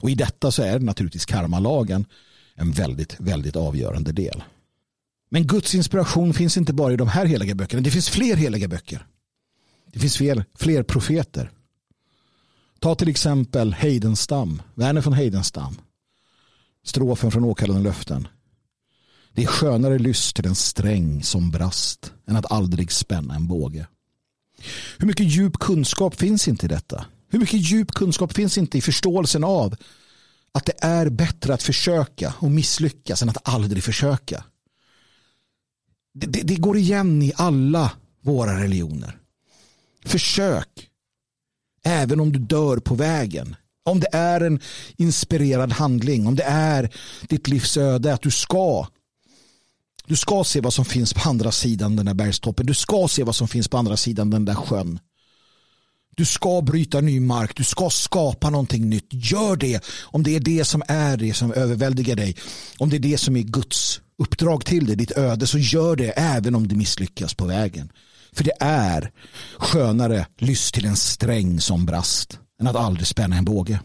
Och 0.00 0.10
i 0.10 0.14
detta 0.14 0.50
så 0.50 0.62
är 0.62 0.78
naturligtvis 0.78 1.26
karmalagen 1.26 2.06
en 2.54 2.70
väldigt, 2.70 3.20
väldigt 3.20 3.56
avgörande 3.56 4.12
del. 4.12 4.42
Men 5.28 5.46
Guds 5.46 5.74
inspiration 5.74 6.34
finns 6.34 6.56
inte 6.56 6.72
bara 6.72 6.92
i 6.92 6.96
de 6.96 7.08
här 7.08 7.26
heliga 7.26 7.54
böckerna. 7.54 7.82
Det 7.82 7.90
finns 7.90 8.08
fler 8.08 8.36
heliga 8.36 8.68
böcker. 8.68 9.06
Det 9.92 9.98
finns 9.98 10.16
fler, 10.16 10.44
fler 10.54 10.82
profeter. 10.82 11.50
Ta 12.80 12.94
till 12.94 13.08
exempel 13.08 13.74
Heidenstam, 13.74 14.62
Verner 14.74 15.00
från 15.00 15.12
Heidenstam. 15.12 15.76
Strofen 16.84 17.30
från 17.30 17.44
Åkallande 17.44 17.82
löften. 17.82 18.28
Det 19.32 19.42
är 19.42 19.46
skönare 19.46 19.98
lyss 19.98 20.32
till 20.32 20.46
en 20.46 20.54
sträng 20.54 21.22
som 21.22 21.50
brast 21.50 22.12
än 22.26 22.36
att 22.36 22.52
aldrig 22.52 22.92
spänna 22.92 23.34
en 23.34 23.46
båge. 23.46 23.86
Hur 24.98 25.06
mycket 25.06 25.26
djup 25.26 25.58
kunskap 25.58 26.14
finns 26.14 26.48
inte 26.48 26.66
i 26.66 26.68
detta? 26.68 27.06
Hur 27.28 27.38
mycket 27.38 27.60
djup 27.60 27.92
kunskap 27.92 28.32
finns 28.32 28.58
inte 28.58 28.78
i 28.78 28.80
förståelsen 28.80 29.44
av 29.44 29.76
att 30.52 30.64
det 30.64 30.84
är 30.84 31.08
bättre 31.08 31.54
att 31.54 31.62
försöka 31.62 32.34
och 32.38 32.50
misslyckas 32.50 33.22
än 33.22 33.28
att 33.28 33.48
aldrig 33.48 33.84
försöka? 33.84 34.44
Det, 36.18 36.42
det, 36.42 36.56
går 36.56 36.76
igen 36.76 37.22
i 37.22 37.32
alla 37.36 37.92
våra 38.22 38.62
religioner. 38.62 39.18
Försök. 40.04 40.88
Även 41.84 42.20
om 42.20 42.32
du 42.32 42.38
dör 42.38 42.76
på 42.76 42.94
vägen. 42.94 43.56
Om 43.84 44.00
det 44.00 44.08
är 44.12 44.40
en 44.40 44.60
inspirerad 44.96 45.72
handling. 45.72 46.26
Om 46.26 46.36
det 46.36 46.42
är 46.42 46.94
ditt 47.28 47.48
livs 47.48 47.76
öde 47.76 48.14
att 48.14 48.22
du 48.22 48.30
ska 48.30 48.86
du 50.06 50.16
ska 50.16 50.44
se 50.44 50.60
vad 50.60 50.74
som 50.74 50.84
finns 50.84 51.14
på 51.14 51.28
andra 51.28 51.52
sidan 51.52 51.96
den 51.96 52.06
där 52.06 52.14
bergstoppen. 52.14 52.66
Du 52.66 52.74
ska 52.74 53.08
se 53.08 53.22
vad 53.22 53.34
som 53.34 53.48
finns 53.48 53.68
på 53.68 53.78
andra 53.78 53.96
sidan 53.96 54.30
den 54.30 54.44
där 54.44 54.54
sjön. 54.54 54.98
Du 56.16 56.24
ska 56.24 56.62
bryta 56.62 57.00
ny 57.00 57.20
mark. 57.20 57.56
Du 57.56 57.64
ska 57.64 57.90
skapa 57.90 58.50
någonting 58.50 58.88
nytt. 58.88 59.08
Gör 59.10 59.56
det 59.56 59.84
om 60.02 60.22
det 60.22 60.36
är 60.36 60.40
det 60.40 60.64
som 60.64 60.82
är 60.88 61.16
det 61.16 61.34
som 61.34 61.52
överväldigar 61.52 62.16
dig. 62.16 62.36
Om 62.78 62.90
det 62.90 62.96
är 62.96 63.00
det 63.00 63.18
som 63.18 63.36
är 63.36 63.42
Guds 63.42 64.00
uppdrag 64.18 64.64
till 64.64 64.86
dig, 64.86 64.96
ditt 64.96 65.18
öde, 65.18 65.46
så 65.46 65.58
gör 65.58 65.96
det 65.96 66.10
även 66.10 66.54
om 66.54 66.68
du 66.68 66.76
misslyckas 66.76 67.34
på 67.34 67.46
vägen. 67.46 67.92
För 68.32 68.44
det 68.44 68.52
är 68.60 69.12
skönare 69.58 70.26
lyss 70.38 70.72
till 70.72 70.84
en 70.84 70.96
sträng 70.96 71.60
som 71.60 71.86
brast 71.86 72.38
än 72.60 72.66
att 72.66 72.76
aldrig 72.76 73.06
spänna 73.06 73.36
en 73.36 73.44
båge. 73.44 73.80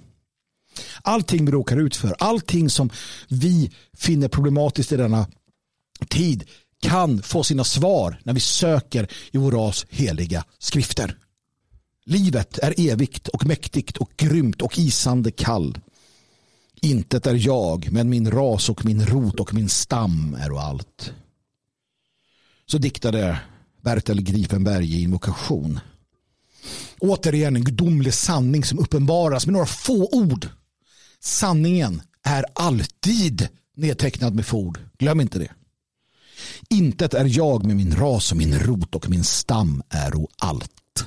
Allting 1.02 1.46
vi 1.46 1.52
råkar 1.52 1.78
ut 1.78 1.96
för, 1.96 2.16
allting 2.20 2.70
som 2.70 2.90
vi 3.28 3.72
finner 3.98 4.28
problematiskt 4.28 4.92
i 4.92 4.98
denna 4.98 5.28
tid 6.10 6.44
kan 6.82 7.22
få 7.22 7.44
sina 7.44 7.64
svar 7.64 8.20
när 8.24 8.34
vi 8.34 8.40
söker 8.40 9.08
i 9.32 9.38
vår 9.38 9.52
ras 9.52 9.86
heliga 9.90 10.46
skrifter. 10.60 11.18
Livet 12.06 12.58
är 12.58 12.74
evigt 12.78 13.28
och 13.28 13.46
mäktigt 13.46 13.98
och 13.98 14.12
grymt 14.18 14.62
och 14.62 14.80
isande 14.80 15.32
kall. 15.32 15.78
Intet 16.84 17.28
är 17.28 17.48
jag, 17.48 17.92
men 17.92 18.10
min 18.10 18.32
ras 18.32 18.70
och 18.70 18.86
min 18.86 19.06
rot 19.06 19.40
och 19.40 19.54
min 19.54 19.70
stam 19.70 20.38
är 20.40 20.52
och 20.52 20.62
allt. 20.62 21.14
Så 22.66 22.78
diktade 22.78 23.40
Bertel 23.82 24.22
Gripenberg 24.22 24.94
i 24.94 25.02
invokation. 25.02 25.80
Återigen 27.00 27.56
en 27.56 27.64
gudomlig 27.64 28.14
sanning 28.14 28.64
som 28.64 28.80
uppenbaras 28.80 29.46
med 29.46 29.54
några 29.54 29.66
få 29.66 30.10
ord. 30.12 30.48
Sanningen 31.20 32.02
är 32.24 32.46
alltid 32.56 33.48
nedtecknad 33.76 34.36
med 34.36 34.46
ford. 34.46 34.80
Glöm 34.98 35.22
inte 35.22 35.40
det. 35.40 35.52
Intet 36.70 37.14
är 37.14 37.38
jag 37.38 37.66
med 37.66 37.76
min 37.76 37.96
ras 37.96 38.32
och 38.32 38.38
min 38.38 38.60
rot 38.60 38.96
och 38.96 39.10
min 39.10 39.24
stam 39.24 39.84
är 39.90 40.22
och 40.22 40.30
allt. 40.38 41.06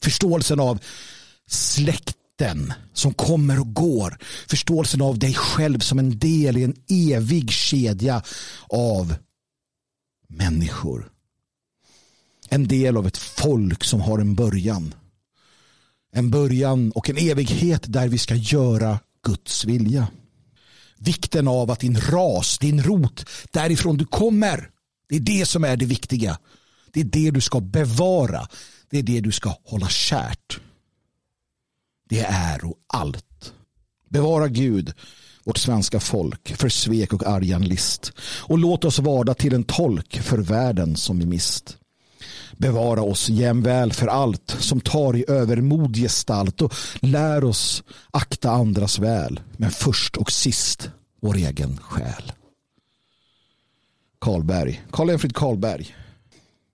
Förståelsen 0.00 0.60
av 0.60 0.78
släkt 1.46 2.16
släkten 2.38 2.72
som 2.92 3.14
kommer 3.14 3.60
och 3.60 3.74
går. 3.74 4.18
Förståelsen 4.48 5.02
av 5.02 5.18
dig 5.18 5.34
själv 5.34 5.78
som 5.78 5.98
en 5.98 6.18
del 6.18 6.56
i 6.56 6.64
en 6.64 6.74
evig 6.88 7.50
kedja 7.50 8.22
av 8.68 9.14
människor. 10.28 11.10
En 12.48 12.68
del 12.68 12.96
av 12.96 13.06
ett 13.06 13.16
folk 13.16 13.84
som 13.84 14.00
har 14.00 14.18
en 14.18 14.34
början. 14.34 14.94
En 16.12 16.30
början 16.30 16.92
och 16.92 17.10
en 17.10 17.16
evighet 17.16 17.82
där 17.86 18.08
vi 18.08 18.18
ska 18.18 18.34
göra 18.34 18.98
Guds 19.26 19.64
vilja. 19.64 20.08
Vikten 20.98 21.48
av 21.48 21.70
att 21.70 21.80
din 21.80 22.00
ras, 22.00 22.58
din 22.58 22.82
rot, 22.82 23.26
därifrån 23.52 23.96
du 23.96 24.06
kommer. 24.06 24.70
Det 25.08 25.16
är 25.16 25.20
det 25.20 25.46
som 25.46 25.64
är 25.64 25.76
det 25.76 25.86
viktiga. 25.86 26.38
Det 26.92 27.00
är 27.00 27.04
det 27.04 27.30
du 27.30 27.40
ska 27.40 27.60
bevara. 27.60 28.48
Det 28.90 28.98
är 28.98 29.02
det 29.02 29.20
du 29.20 29.32
ska 29.32 29.54
hålla 29.64 29.88
kärt. 29.88 30.60
Det 32.08 32.20
är 32.20 32.64
och 32.64 32.74
allt. 32.86 33.52
Bevara 34.08 34.48
Gud, 34.48 34.92
vårt 35.44 35.58
svenska 35.58 36.00
folk, 36.00 36.56
för 36.56 36.68
svek 36.68 37.12
och 37.12 37.26
argan 37.26 37.64
list. 37.64 38.12
Och 38.40 38.58
låt 38.58 38.84
oss 38.84 38.98
varda 38.98 39.34
till 39.34 39.54
en 39.54 39.64
tolk 39.64 40.18
för 40.18 40.38
världen 40.38 40.96
som 40.96 41.18
vi 41.18 41.26
mist. 41.26 41.76
Bevara 42.56 43.02
oss 43.02 43.28
jämväl 43.28 43.92
för 43.92 44.06
allt 44.06 44.56
som 44.58 44.80
tar 44.80 45.16
i 45.16 45.24
övermod 45.28 45.96
gestalt 45.96 46.62
och 46.62 46.74
lär 47.00 47.44
oss 47.44 47.82
akta 48.10 48.50
andras 48.50 48.98
väl, 48.98 49.40
men 49.56 49.70
först 49.70 50.16
och 50.16 50.32
sist 50.32 50.90
vår 51.20 51.36
egen 51.36 51.76
själ. 51.76 52.32
Karlberg. 54.18 54.84
Karl-Enfrid 54.90 55.34
Karlberg. 55.34 55.96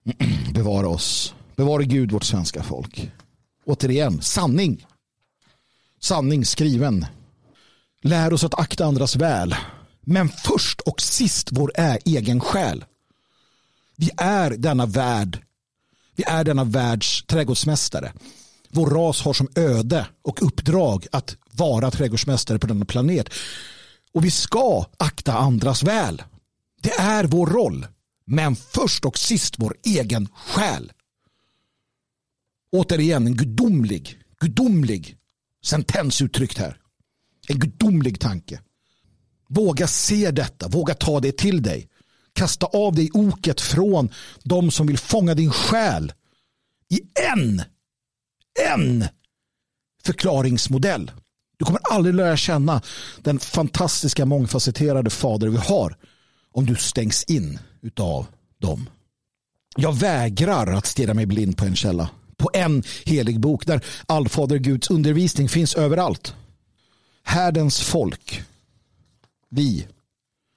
Bevara 0.54 0.88
oss. 0.88 1.34
Bevara 1.56 1.82
Gud 1.82 2.12
vårt 2.12 2.24
svenska 2.24 2.62
folk. 2.62 3.10
Återigen, 3.64 4.20
sanning. 4.20 4.86
Sanning 6.00 6.44
skriven. 6.44 7.06
Lär 8.02 8.32
oss 8.32 8.44
att 8.44 8.58
akta 8.58 8.84
andras 8.84 9.16
väl. 9.16 9.54
Men 10.00 10.28
först 10.28 10.80
och 10.80 11.00
sist 11.00 11.48
vår 11.52 11.72
egen 12.04 12.40
själ. 12.40 12.84
Vi 13.96 14.10
är 14.16 14.50
denna 14.50 14.86
värld. 14.86 15.42
Vi 16.16 16.24
är 16.26 16.44
denna 16.44 16.64
världs 16.64 17.24
trädgårdsmästare. 17.26 18.12
Vår 18.68 18.90
ras 18.90 19.22
har 19.22 19.32
som 19.32 19.48
öde 19.54 20.06
och 20.22 20.42
uppdrag 20.42 21.06
att 21.12 21.36
vara 21.52 21.90
trädgårdsmästare 21.90 22.58
på 22.58 22.66
denna 22.66 22.84
planet. 22.84 23.28
Och 24.12 24.24
vi 24.24 24.30
ska 24.30 24.84
akta 24.98 25.32
andras 25.32 25.82
väl. 25.82 26.22
Det 26.82 26.92
är 26.92 27.24
vår 27.24 27.46
roll. 27.46 27.86
Men 28.24 28.56
först 28.56 29.04
och 29.04 29.18
sist 29.18 29.54
vår 29.58 29.76
egen 29.84 30.28
själ. 30.34 30.92
Återigen 32.72 33.26
en 33.26 33.36
gudomlig, 33.36 34.18
gudomlig 34.40 35.16
sentens 35.64 36.22
uttryckt 36.22 36.58
här. 36.58 36.76
En 37.48 37.58
gudomlig 37.58 38.20
tanke. 38.20 38.60
Våga 39.48 39.86
se 39.86 40.30
detta, 40.30 40.68
våga 40.68 40.94
ta 40.94 41.20
det 41.20 41.38
till 41.38 41.62
dig. 41.62 41.88
Kasta 42.32 42.66
av 42.66 42.94
dig 42.94 43.10
oket 43.12 43.60
från 43.60 44.08
de 44.42 44.70
som 44.70 44.86
vill 44.86 44.98
fånga 44.98 45.34
din 45.34 45.50
själ 45.50 46.12
i 46.88 47.00
en, 47.32 47.62
en 48.70 49.04
förklaringsmodell. 50.04 51.10
Du 51.58 51.64
kommer 51.64 51.80
aldrig 51.90 52.14
lära 52.14 52.36
känna 52.36 52.82
den 53.22 53.38
fantastiska 53.38 54.26
mångfacetterade 54.26 55.10
fader 55.10 55.48
vi 55.48 55.56
har 55.56 55.96
om 56.52 56.66
du 56.66 56.76
stängs 56.76 57.24
in 57.24 57.58
utav 57.82 58.26
dem. 58.58 58.90
Jag 59.76 59.96
vägrar 59.96 60.66
att 60.66 60.86
stirra 60.86 61.14
mig 61.14 61.26
blind 61.26 61.56
på 61.56 61.64
en 61.64 61.76
källa. 61.76 62.10
På 62.40 62.50
en 62.52 62.82
helig 63.04 63.40
bok 63.40 63.66
där 63.66 63.84
allfader 64.06 64.58
Guds 64.58 64.90
undervisning 64.90 65.48
finns 65.48 65.74
överallt. 65.74 66.34
Härdens 67.22 67.80
folk. 67.80 68.42
Vi 69.48 69.86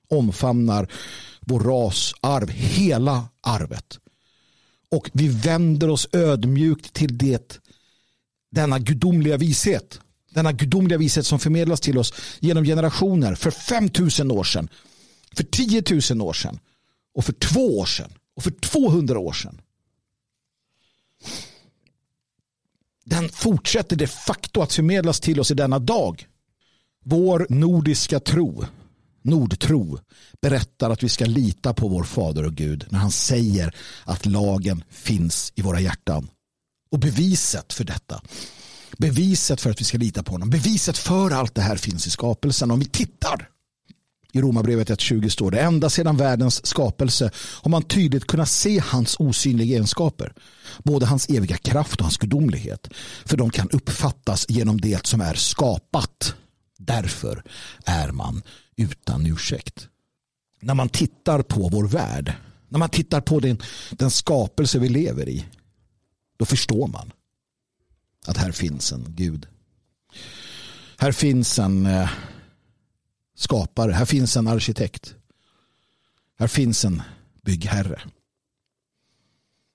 omfamnar 0.09 0.91
vår 1.39 1.59
ras 1.59 2.13
arv, 2.21 2.49
hela 2.49 3.27
arvet. 3.41 3.99
Och 4.91 5.09
vi 5.13 5.27
vänder 5.27 5.89
oss 5.89 6.07
ödmjukt 6.11 6.93
till 6.93 7.17
det, 7.17 7.59
denna 8.51 8.79
gudomliga 8.79 9.37
vishet. 9.37 9.99
Denna 10.29 10.51
gudomliga 10.51 10.97
vishet 10.97 11.25
som 11.25 11.39
förmedlas 11.39 11.81
till 11.81 11.97
oss 11.97 12.13
genom 12.39 12.63
generationer 12.63 13.35
för 13.35 13.51
5000 13.51 14.31
år 14.31 14.43
sedan, 14.43 14.69
för 15.35 15.43
10 15.43 15.83
000 16.11 16.21
år 16.21 16.33
sedan 16.33 16.59
och 17.15 17.25
för 17.25 17.33
två 17.33 17.79
år 17.79 17.85
sedan 17.85 18.13
och 18.35 18.43
för 18.43 18.51
200 18.51 19.19
år 19.19 19.33
sedan. 19.33 19.61
Den 23.05 23.29
fortsätter 23.29 23.95
de 23.95 24.07
facto 24.07 24.61
att 24.61 24.73
förmedlas 24.73 25.19
till 25.19 25.39
oss 25.39 25.51
i 25.51 25.53
denna 25.53 25.79
dag. 25.79 26.27
Vår 27.05 27.47
nordiska 27.49 28.19
tro, 28.19 28.65
nordtro, 29.21 29.99
berättar 30.41 30.89
att 30.89 31.03
vi 31.03 31.09
ska 31.09 31.25
lita 31.25 31.73
på 31.73 31.87
vår 31.87 32.03
fader 32.03 32.45
och 32.45 32.55
Gud 32.55 32.85
när 32.89 32.99
han 32.99 33.11
säger 33.11 33.75
att 34.03 34.25
lagen 34.25 34.83
finns 34.89 35.53
i 35.55 35.61
våra 35.61 35.79
hjärtan. 35.79 36.29
Och 36.91 36.99
beviset 36.99 37.73
för 37.73 37.83
detta, 37.83 38.21
beviset 38.97 39.61
för 39.61 39.69
att 39.69 39.81
vi 39.81 39.85
ska 39.85 39.97
lita 39.97 40.23
på 40.23 40.31
honom, 40.31 40.49
beviset 40.49 40.97
för 40.97 41.31
allt 41.31 41.55
det 41.55 41.61
här 41.61 41.77
finns 41.77 42.07
i 42.07 42.09
skapelsen. 42.09 42.71
Om 42.71 42.79
vi 42.79 42.85
tittar 42.85 43.49
i 44.35 44.41
Romarbrevet 44.41 44.89
1.20 44.89 45.29
står 45.29 45.51
det 45.51 45.59
ända 45.59 45.89
sedan 45.89 46.17
världens 46.17 46.65
skapelse 46.65 47.31
har 47.35 47.71
man 47.71 47.83
tydligt 47.83 48.27
kunnat 48.27 48.49
se 48.49 48.79
hans 48.79 49.15
osynliga 49.19 49.75
egenskaper. 49.75 50.33
Både 50.83 51.05
hans 51.05 51.29
eviga 51.29 51.57
kraft 51.57 51.99
och 51.99 52.05
hans 52.05 52.17
gudomlighet. 52.17 52.87
För 53.25 53.37
de 53.37 53.49
kan 53.49 53.69
uppfattas 53.69 54.45
genom 54.49 54.81
det 54.81 55.05
som 55.05 55.21
är 55.21 55.33
skapat. 55.33 56.35
Därför 56.77 57.43
är 57.85 58.11
man 58.11 58.41
utan 58.75 59.25
ursäkt. 59.25 59.87
När 60.59 60.73
man 60.73 60.89
tittar 60.89 61.41
på 61.41 61.69
vår 61.69 61.87
värld, 61.87 62.33
när 62.69 62.79
man 62.79 62.89
tittar 62.89 63.21
på 63.21 63.39
den, 63.39 63.61
den 63.91 64.11
skapelse 64.11 64.79
vi 64.79 64.89
lever 64.89 65.29
i, 65.29 65.45
då 66.37 66.45
förstår 66.45 66.87
man 66.87 67.11
att 68.25 68.37
här 68.37 68.51
finns 68.51 68.91
en 68.91 69.05
Gud. 69.09 69.47
Här 70.97 71.11
finns 71.11 71.59
en 71.59 71.85
eh, 71.85 72.09
skapare. 73.35 73.91
Här 73.91 74.05
finns 74.05 74.37
en 74.37 74.47
arkitekt. 74.47 75.15
Här 76.39 76.47
finns 76.47 76.85
en 76.85 77.01
byggherre. 77.45 78.01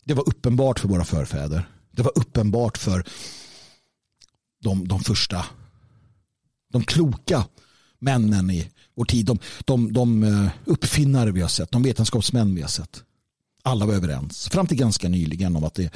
Det 0.04 0.14
var 0.14 0.28
uppenbart 0.28 0.78
för 0.78 0.88
våra 0.88 1.04
förfäder. 1.04 1.68
Det 1.90 2.02
var 2.02 2.18
uppenbart 2.18 2.78
för 2.78 3.04
de, 4.62 4.88
de 4.88 5.00
första, 5.00 5.46
de 6.72 6.84
kloka 6.84 7.44
männen 7.98 8.50
i 8.50 8.70
vår 8.94 9.04
tid. 9.04 9.26
De, 9.26 9.38
de, 9.64 9.92
de 9.92 10.22
eh, 10.24 10.50
uppfinnare 10.64 11.30
vi 11.32 11.40
har 11.40 11.48
sett, 11.48 11.70
de 11.70 11.82
vetenskapsmän 11.82 12.54
vi 12.54 12.61
har 12.62 12.68
sett. 12.68 13.02
Alla 13.62 13.86
var 13.86 13.94
överens, 13.94 14.48
fram 14.48 14.66
till 14.66 14.76
ganska 14.76 15.09
nyligen, 15.09 15.56
om 15.56 15.64
att 15.64 15.74
det 15.74 15.94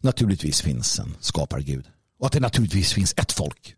naturligtvis 0.00 0.60
finns 0.62 0.98
en 0.98 1.14
skapargud. 1.20 1.86
Och 2.18 2.26
att 2.26 2.32
det 2.32 2.40
naturligtvis 2.40 2.92
finns 2.92 3.14
ett 3.16 3.32
folk 3.32 3.76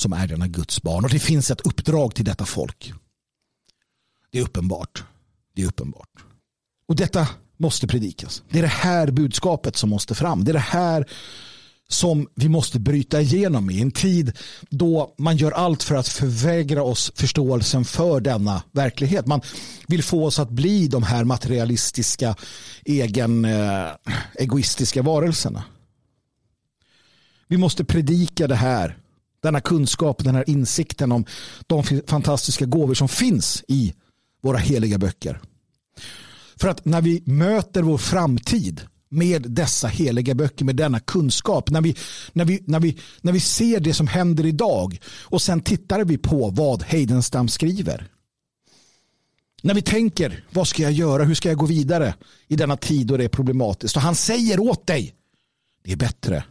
som 0.00 0.12
är 0.12 0.26
denna 0.26 0.48
Guds 0.48 0.82
barn. 0.82 1.04
Och 1.04 1.10
det 1.10 1.18
finns 1.18 1.50
ett 1.50 1.60
uppdrag 1.60 2.14
till 2.14 2.24
detta 2.24 2.44
folk. 2.44 2.92
Det 4.30 4.38
är 4.38 4.42
uppenbart. 4.42 5.04
Det 5.54 5.62
är 5.62 5.66
uppenbart. 5.66 6.10
Och 6.86 6.96
detta 6.96 7.28
måste 7.56 7.86
predikas. 7.86 8.42
Det 8.48 8.58
är 8.58 8.62
det 8.62 8.68
här 8.68 9.10
budskapet 9.10 9.76
som 9.76 9.90
måste 9.90 10.14
fram. 10.14 10.44
Det 10.44 10.50
är 10.50 10.52
det 10.52 10.58
här 10.58 11.06
som 11.88 12.28
vi 12.34 12.48
måste 12.48 12.80
bryta 12.80 13.20
igenom 13.20 13.70
i 13.70 13.80
en 13.80 13.90
tid 13.90 14.32
då 14.70 15.14
man 15.18 15.36
gör 15.36 15.52
allt 15.52 15.82
för 15.82 15.94
att 15.94 16.08
förvägra 16.08 16.82
oss 16.82 17.12
förståelsen 17.14 17.84
för 17.84 18.20
denna 18.20 18.62
verklighet. 18.72 19.26
Man 19.26 19.40
vill 19.86 20.02
få 20.02 20.24
oss 20.24 20.38
att 20.38 20.50
bli 20.50 20.88
de 20.88 21.02
här 21.02 21.24
materialistiska, 21.24 22.36
egen, 22.84 23.44
eh, 23.44 23.88
egoistiska 24.34 25.02
varelserna. 25.02 25.64
Vi 27.48 27.56
måste 27.56 27.84
predika 27.84 28.46
det 28.46 28.54
här 28.54 28.98
denna 29.42 29.60
kunskap, 29.60 30.24
den 30.24 30.34
här 30.34 30.50
insikten 30.50 31.12
om 31.12 31.24
de 31.66 31.82
fantastiska 32.06 32.64
gåvor 32.64 32.94
som 32.94 33.08
finns 33.08 33.64
i 33.68 33.94
våra 34.42 34.58
heliga 34.58 34.98
böcker. 34.98 35.40
För 36.56 36.68
att 36.68 36.84
när 36.84 37.00
vi 37.00 37.22
möter 37.26 37.82
vår 37.82 37.98
framtid 37.98 38.80
med 39.08 39.42
dessa 39.42 39.88
heliga 39.88 40.34
böcker, 40.34 40.64
med 40.64 40.76
denna 40.76 41.00
kunskap, 41.00 41.70
när 41.70 41.80
vi, 41.80 41.96
när 42.32 42.44
vi, 42.44 42.62
när 42.66 42.80
vi, 42.80 42.98
när 43.20 43.32
vi 43.32 43.40
ser 43.40 43.80
det 43.80 43.94
som 43.94 44.06
händer 44.06 44.46
idag 44.46 44.98
och 45.22 45.42
sen 45.42 45.60
tittar 45.60 46.04
vi 46.04 46.18
på 46.18 46.50
vad 46.50 46.82
Heidenstam 46.82 47.48
skriver. 47.48 48.06
När 49.62 49.74
vi 49.74 49.82
tänker, 49.82 50.44
vad 50.50 50.68
ska 50.68 50.82
jag 50.82 50.92
göra, 50.92 51.24
hur 51.24 51.34
ska 51.34 51.48
jag 51.48 51.58
gå 51.58 51.66
vidare 51.66 52.14
i 52.48 52.56
denna 52.56 52.76
tid 52.76 53.06
då 53.06 53.16
det 53.16 53.24
är 53.24 53.28
problematiskt. 53.28 53.96
Och 53.96 54.02
han 54.02 54.14
säger 54.14 54.60
åt 54.60 54.86
dig, 54.86 55.14
det 55.84 55.92
är 55.92 55.96
bättre 55.96 56.44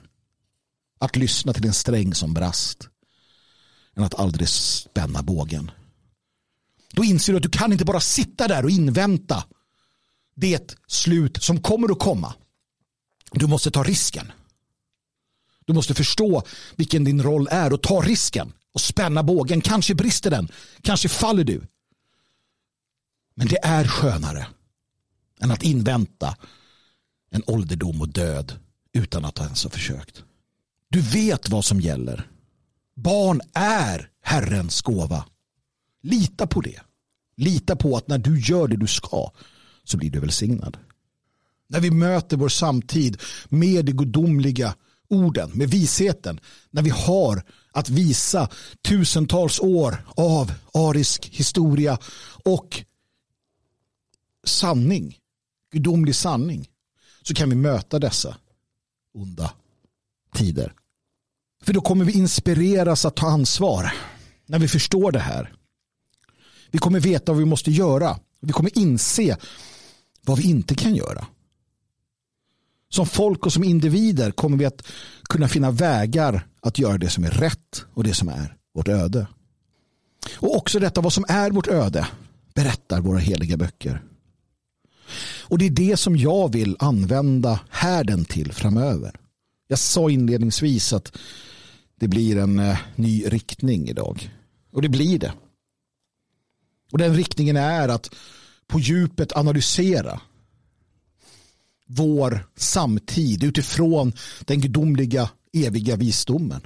att 0.99 1.15
lyssna 1.15 1.53
till 1.53 1.65
en 1.65 1.73
sträng 1.73 2.13
som 2.13 2.33
brast 2.33 2.89
än 3.95 4.03
att 4.03 4.19
aldrig 4.19 4.49
spänna 4.49 5.23
bågen. 5.23 5.71
Då 6.91 7.03
inser 7.03 7.33
du 7.33 7.37
att 7.37 7.43
du 7.43 7.49
kan 7.49 7.71
inte 7.71 7.85
bara 7.85 7.99
sitta 7.99 8.47
där 8.47 8.63
och 8.63 8.71
invänta 8.71 9.43
det 10.35 10.75
slut 10.87 11.43
som 11.43 11.61
kommer 11.61 11.91
att 11.91 11.99
komma. 11.99 12.33
Du 13.31 13.47
måste 13.47 13.71
ta 13.71 13.83
risken. 13.83 14.31
Du 15.65 15.73
måste 15.73 15.93
förstå 15.93 16.43
vilken 16.75 17.03
din 17.03 17.23
roll 17.23 17.47
är 17.51 17.73
och 17.73 17.83
ta 17.83 18.01
risken 18.01 18.53
och 18.73 18.81
spänna 18.81 19.23
bågen. 19.23 19.61
Kanske 19.61 19.95
brister 19.95 20.31
den, 20.31 20.49
kanske 20.81 21.09
faller 21.09 21.43
du. 21.43 21.61
Men 23.35 23.47
det 23.47 23.59
är 23.63 23.87
skönare 23.87 24.47
än 25.41 25.51
att 25.51 25.63
invänta 25.63 26.37
en 27.29 27.43
ålderdom 27.47 28.01
och 28.01 28.09
död 28.09 28.59
utan 28.93 29.25
att 29.25 29.39
ens 29.39 29.63
ha 29.63 29.69
försökt. 29.69 30.23
Du 30.89 31.01
vet 31.01 31.49
vad 31.49 31.65
som 31.65 31.81
gäller. 31.81 32.29
Barn 32.95 33.41
är 33.53 34.09
Herrens 34.21 34.81
gåva. 34.81 35.25
Lita 36.01 36.47
på 36.47 36.61
det. 36.61 36.81
Lita 37.35 37.75
på 37.75 37.97
att 37.97 38.07
när 38.07 38.17
du 38.17 38.39
gör 38.39 38.67
det 38.67 38.77
du 38.77 38.87
ska 38.87 39.31
så 39.83 39.97
blir 39.97 40.09
du 40.09 40.19
välsignad. 40.19 40.77
När 41.67 41.79
vi 41.79 41.91
möter 41.91 42.37
vår 42.37 42.49
samtid 42.49 43.21
med 43.49 43.85
de 43.85 43.91
gudomliga 43.91 44.75
orden, 45.09 45.51
med 45.53 45.69
visheten, 45.69 46.39
när 46.71 46.81
vi 46.81 46.89
har 46.89 47.43
att 47.71 47.89
visa 47.89 48.49
tusentals 48.81 49.59
år 49.59 50.05
av 50.15 50.53
arisk 50.73 51.25
historia 51.25 51.97
och 52.45 52.83
sanning, 54.43 55.17
gudomlig 55.71 56.15
sanning, 56.15 56.69
så 57.21 57.33
kan 57.33 57.49
vi 57.49 57.55
möta 57.55 57.99
dessa 57.99 58.37
onda 59.13 59.53
tider. 60.33 60.73
För 61.63 61.73
då 61.73 61.81
kommer 61.81 62.05
vi 62.05 62.11
inspireras 62.11 63.05
att 63.05 63.15
ta 63.15 63.27
ansvar 63.27 63.93
när 64.45 64.59
vi 64.59 64.67
förstår 64.67 65.11
det 65.11 65.19
här. 65.19 65.53
Vi 66.71 66.79
kommer 66.79 66.99
veta 66.99 67.31
vad 67.31 67.39
vi 67.39 67.45
måste 67.45 67.71
göra 67.71 68.19
Vi 68.41 68.51
kommer 68.51 68.77
inse 68.77 69.37
vad 70.25 70.37
vi 70.37 70.49
inte 70.49 70.75
kan 70.75 70.95
göra. 70.95 71.27
Som 72.89 73.05
folk 73.05 73.45
och 73.45 73.53
som 73.53 73.63
individer 73.63 74.31
kommer 74.31 74.57
vi 74.57 74.65
att 74.65 74.87
kunna 75.29 75.47
finna 75.47 75.71
vägar 75.71 76.47
att 76.61 76.79
göra 76.79 76.97
det 76.97 77.09
som 77.09 77.23
är 77.23 77.31
rätt 77.31 77.85
och 77.93 78.03
det 78.03 78.13
som 78.13 78.29
är 78.29 78.57
vårt 78.73 78.87
öde. 78.87 79.27
Och 80.35 80.57
också 80.57 80.79
detta 80.79 81.01
vad 81.01 81.13
som 81.13 81.25
är 81.27 81.51
vårt 81.51 81.67
öde 81.67 82.07
berättar 82.53 83.01
våra 83.01 83.19
heliga 83.19 83.57
böcker. 83.57 84.03
Och 85.41 85.57
det 85.57 85.65
är 85.65 85.69
det 85.69 85.97
som 85.97 86.17
jag 86.17 86.51
vill 86.51 86.75
använda 86.79 87.59
härden 87.69 88.25
till 88.25 88.51
framöver. 88.51 89.19
Jag 89.71 89.79
sa 89.79 90.09
inledningsvis 90.09 90.93
att 90.93 91.17
det 91.95 92.07
blir 92.07 92.37
en 92.37 92.59
eh, 92.59 92.77
ny 92.95 93.25
riktning 93.27 93.89
idag. 93.89 94.35
Och 94.71 94.81
det 94.81 94.89
blir 94.89 95.19
det. 95.19 95.33
Och 96.91 96.97
den 96.97 97.15
riktningen 97.15 97.57
är 97.57 97.89
att 97.89 98.15
på 98.67 98.79
djupet 98.79 99.35
analysera 99.35 100.21
vår 101.85 102.47
samtid 102.55 103.43
utifrån 103.43 104.13
den 104.39 104.61
gudomliga 104.61 105.29
eviga 105.53 105.95
visdomen. 105.95 106.61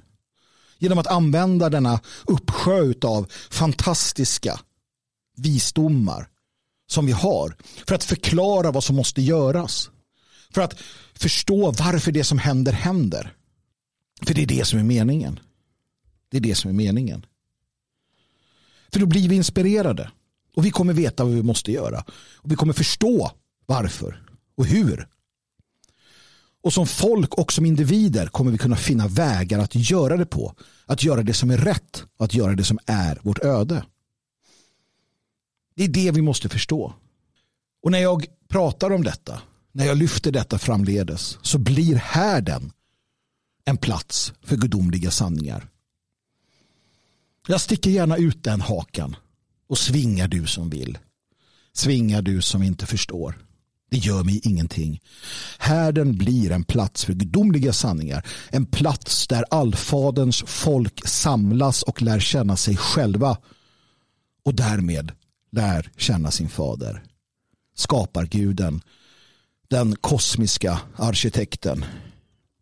Genom 0.77 0.97
att 0.97 1.07
använda 1.07 1.69
denna 1.69 1.99
uppsjö 2.25 2.93
av 3.01 3.31
fantastiska 3.49 4.59
visdomar 5.37 6.27
som 6.87 7.05
vi 7.05 7.11
har 7.11 7.55
för 7.87 7.95
att 7.95 8.03
förklara 8.03 8.71
vad 8.71 8.83
som 8.83 8.95
måste 8.95 9.21
göras. 9.21 9.89
För 10.53 10.61
att 10.61 10.75
förstå 11.15 11.71
varför 11.71 12.11
det 12.11 12.23
som 12.23 12.37
händer 12.37 12.71
händer. 12.71 13.33
För 14.21 14.33
det 14.33 14.41
är 14.41 14.47
det 14.47 14.65
som 14.65 14.79
är 14.79 14.83
meningen. 14.83 15.39
Det 16.29 16.37
är 16.37 16.41
det 16.41 16.55
som 16.55 16.69
är 16.69 16.73
meningen. 16.73 17.25
För 18.93 18.99
då 18.99 19.05
blir 19.05 19.29
vi 19.29 19.35
inspirerade. 19.35 20.11
Och 20.55 20.65
vi 20.65 20.71
kommer 20.71 20.93
veta 20.93 21.23
vad 21.23 21.33
vi 21.33 21.43
måste 21.43 21.71
göra. 21.71 22.03
Och 22.35 22.51
vi 22.51 22.55
kommer 22.55 22.73
förstå 22.73 23.31
varför 23.65 24.23
och 24.55 24.65
hur. 24.65 25.07
Och 26.63 26.73
som 26.73 26.87
folk 26.87 27.33
och 27.33 27.53
som 27.53 27.65
individer 27.65 28.27
kommer 28.27 28.51
vi 28.51 28.57
kunna 28.57 28.75
finna 28.75 29.07
vägar 29.07 29.59
att 29.59 29.75
göra 29.75 30.17
det 30.17 30.25
på. 30.25 30.55
Att 30.85 31.03
göra 31.03 31.23
det 31.23 31.33
som 31.33 31.51
är 31.51 31.57
rätt. 31.57 32.03
Att 32.17 32.33
göra 32.33 32.55
det 32.55 32.63
som 32.63 32.79
är 32.85 33.19
vårt 33.21 33.39
öde. 33.39 33.85
Det 35.75 35.83
är 35.83 35.87
det 35.87 36.11
vi 36.11 36.21
måste 36.21 36.49
förstå. 36.49 36.93
Och 37.83 37.91
när 37.91 37.99
jag 37.99 38.25
pratar 38.47 38.91
om 38.91 39.03
detta, 39.03 39.41
när 39.73 39.85
jag 39.85 39.97
lyfter 39.97 40.31
detta 40.31 40.57
framledes, 40.57 41.37
så 41.41 41.57
blir 41.57 41.95
härden 41.95 42.71
en 43.65 43.77
plats 43.77 44.33
för 44.41 44.57
gudomliga 44.57 45.11
sanningar. 45.11 45.69
Jag 47.47 47.61
sticker 47.61 47.91
gärna 47.91 48.17
ut 48.17 48.43
den 48.43 48.61
hakan 48.61 49.15
och 49.67 49.77
svingar 49.77 50.27
du 50.27 50.47
som 50.47 50.69
vill. 50.69 50.97
Svingar 51.73 52.21
du 52.21 52.41
som 52.41 52.63
inte 52.63 52.85
förstår. 52.85 53.45
Det 53.89 53.97
gör 53.97 54.23
mig 54.23 54.41
ingenting. 54.43 55.01
Härden 55.57 56.17
blir 56.17 56.51
en 56.51 56.63
plats 56.63 57.05
för 57.05 57.13
gudomliga 57.13 57.73
sanningar. 57.73 58.25
En 58.49 58.65
plats 58.65 59.27
där 59.27 59.45
allfaderns 59.49 60.43
folk 60.47 61.07
samlas 61.07 61.83
och 61.83 62.01
lär 62.01 62.19
känna 62.19 62.57
sig 62.57 62.77
själva. 62.77 63.37
Och 64.45 64.55
därmed 64.55 65.11
lär 65.51 65.91
känna 65.97 66.31
sin 66.31 66.49
fader. 66.49 67.03
Skapar 67.75 68.25
guden. 68.25 68.81
Den 69.73 69.95
kosmiska 69.95 70.81
arkitekten. 70.95 71.85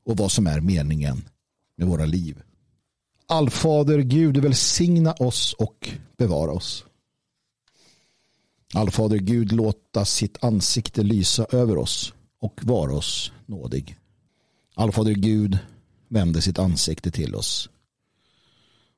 Och 0.05 0.17
vad 0.17 0.31
som 0.31 0.47
är 0.47 0.59
meningen 0.61 1.29
med 1.75 1.87
våra 1.87 2.05
liv. 2.05 2.41
Allfader 3.27 3.99
Gud 3.99 4.37
välsigna 4.37 5.13
oss 5.13 5.53
och 5.53 5.89
bevara 6.17 6.51
oss. 6.51 6.85
Allfader 8.73 9.17
Gud 9.17 9.51
låta 9.51 10.05
sitt 10.05 10.43
ansikte 10.43 11.03
lysa 11.03 11.45
över 11.51 11.77
oss 11.77 12.13
och 12.39 12.59
vara 12.63 12.93
oss 12.93 13.31
nådig. 13.45 13.97
Allfader 14.75 15.13
Gud 15.13 15.57
vände 16.07 16.41
sitt 16.41 16.59
ansikte 16.59 17.11
till 17.11 17.35
oss 17.35 17.69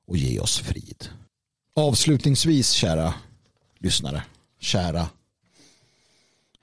och 0.08 0.18
ge 0.18 0.40
oss 0.40 0.60
frid. 0.60 1.10
Avslutningsvis, 1.76 2.72
kära 2.72 3.14
lyssnare, 3.80 4.24
kära 4.60 5.10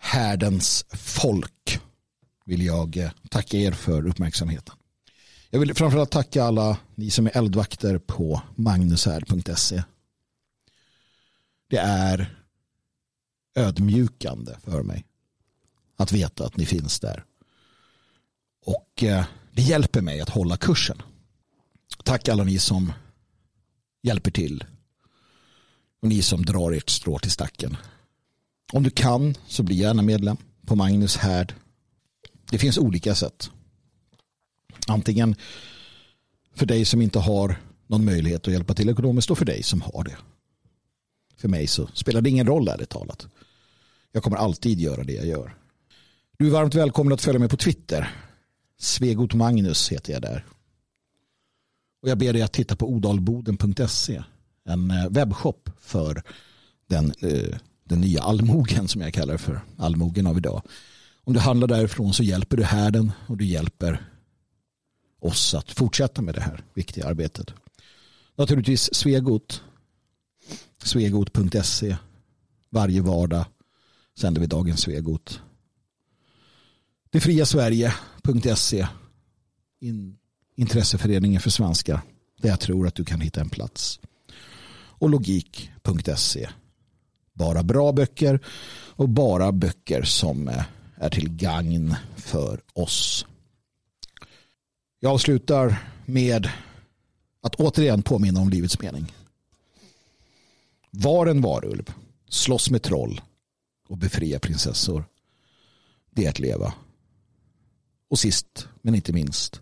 härdens 0.00 0.84
folk 0.90 1.80
vill 2.44 2.62
jag 2.62 2.96
eh, 2.96 3.10
tacka 3.30 3.56
er 3.56 3.72
för 3.72 4.06
uppmärksamheten. 4.06 4.74
Jag 5.50 5.60
vill 5.60 5.74
framförallt 5.74 6.10
tacka 6.10 6.44
alla 6.44 6.78
ni 6.94 7.10
som 7.10 7.26
är 7.26 7.36
eldvakter 7.36 7.98
på 7.98 8.42
magnushärd.se. 8.56 9.82
Det 11.68 11.76
är 11.76 12.36
ödmjukande 13.54 14.56
för 14.64 14.82
mig 14.82 15.04
att 15.96 16.12
veta 16.12 16.46
att 16.46 16.56
ni 16.56 16.66
finns 16.66 17.00
där. 17.00 17.24
Och 18.66 19.04
eh, 19.04 19.24
det 19.52 19.62
hjälper 19.62 20.00
mig 20.00 20.20
att 20.20 20.28
hålla 20.28 20.56
kursen. 20.56 21.02
Tack 22.04 22.28
alla 22.28 22.44
ni 22.44 22.58
som 22.58 22.92
hjälper 24.02 24.30
till 24.30 24.64
och 26.02 26.08
ni 26.08 26.22
som 26.22 26.44
drar 26.44 26.72
ert 26.72 26.90
strå 26.90 27.18
till 27.18 27.30
stacken. 27.30 27.76
Om 28.72 28.82
du 28.82 28.90
kan 28.90 29.34
så 29.46 29.62
bli 29.62 29.74
gärna 29.74 30.02
medlem 30.02 30.36
på 30.66 30.76
Magnus 30.76 31.16
Härd. 31.16 31.54
Det 32.50 32.58
finns 32.58 32.78
olika 32.78 33.14
sätt. 33.14 33.50
Antingen 34.86 35.34
för 36.54 36.66
dig 36.66 36.84
som 36.84 37.02
inte 37.02 37.18
har 37.18 37.60
någon 37.86 38.04
möjlighet 38.04 38.46
att 38.46 38.52
hjälpa 38.52 38.74
till 38.74 38.88
ekonomiskt 38.88 39.30
och 39.30 39.38
för 39.38 39.44
dig 39.44 39.62
som 39.62 39.82
har 39.82 40.04
det. 40.04 40.16
För 41.36 41.48
mig 41.48 41.66
så 41.66 41.86
spelar 41.86 42.20
det 42.20 42.30
ingen 42.30 42.46
roll 42.46 42.68
ärligt 42.68 42.88
talat. 42.88 43.26
Jag 44.12 44.22
kommer 44.22 44.36
alltid 44.36 44.80
göra 44.80 45.04
det 45.04 45.12
jag 45.12 45.26
gör. 45.26 45.56
Du 46.38 46.46
är 46.46 46.50
varmt 46.50 46.74
välkommen 46.74 47.12
att 47.12 47.22
följa 47.22 47.38
mig 47.38 47.48
på 47.48 47.56
Twitter. 47.56 48.14
Svegot 48.78 49.34
Magnus 49.34 49.92
heter 49.92 50.12
jag 50.12 50.22
där. 50.22 50.46
Och 52.02 52.08
jag 52.08 52.18
ber 52.18 52.32
dig 52.32 52.42
att 52.42 52.52
titta 52.52 52.76
på 52.76 52.88
odalboden.se. 52.88 54.22
En 54.64 54.90
eh, 54.90 55.08
webbshop 55.10 55.70
för 55.80 56.22
den, 56.86 57.12
eh, 57.20 57.58
den 57.90 58.00
nya 58.00 58.22
allmogen 58.22 58.88
som 58.88 59.00
jag 59.00 59.14
kallar 59.14 59.36
för 59.36 59.60
allmogen 59.76 60.26
av 60.26 60.38
idag. 60.38 60.62
Om 61.24 61.32
du 61.32 61.40
handlar 61.40 61.68
därifrån 61.68 62.14
så 62.14 62.22
hjälper 62.22 62.56
du 62.56 62.64
härden 62.64 63.12
och 63.26 63.36
du 63.36 63.44
hjälper 63.44 64.10
oss 65.18 65.54
att 65.54 65.70
fortsätta 65.70 66.22
med 66.22 66.34
det 66.34 66.40
här 66.40 66.64
viktiga 66.74 67.06
arbetet. 67.06 67.54
Naturligtvis 68.36 68.94
Svegot. 68.94 69.62
Svegot.se. 70.82 71.96
Varje 72.70 73.00
vardag 73.00 73.44
sänder 74.18 74.40
vi 74.40 74.46
dagens 74.46 74.80
Svegot. 74.80 75.40
Detfriasverige.se 77.10 78.86
In, 79.80 80.18
intresseföreningen 80.56 81.40
för 81.40 81.50
svenskar. 81.50 82.00
Där 82.40 82.48
jag 82.48 82.60
tror 82.60 82.86
att 82.86 82.94
du 82.94 83.04
kan 83.04 83.20
hitta 83.20 83.40
en 83.40 83.50
plats. 83.50 84.00
Och 84.72 85.10
logik.se. 85.10 86.48
Bara 87.40 87.62
bra 87.62 87.92
böcker 87.92 88.40
och 88.96 89.08
bara 89.08 89.52
böcker 89.52 90.02
som 90.02 90.48
eh, 90.48 90.64
är 90.96 91.10
till 91.10 91.28
gagn 91.28 91.94
för 92.16 92.60
oss. 92.72 93.26
Jag 94.98 95.12
avslutar 95.12 95.76
med 96.06 96.50
att 97.42 97.54
återigen 97.54 98.02
påminna 98.02 98.40
om 98.40 98.50
livets 98.50 98.80
mening. 98.80 99.12
Var 100.90 101.26
en 101.26 101.40
varulv, 101.40 101.94
slåss 102.28 102.70
med 102.70 102.82
troll 102.82 103.20
och 103.88 103.98
befria 103.98 104.38
prinsessor. 104.40 105.04
Det 106.10 106.24
är 106.26 106.30
att 106.30 106.38
leva. 106.38 106.74
Och 108.08 108.18
sist 108.18 108.68
men 108.82 108.94
inte 108.94 109.12
minst, 109.12 109.60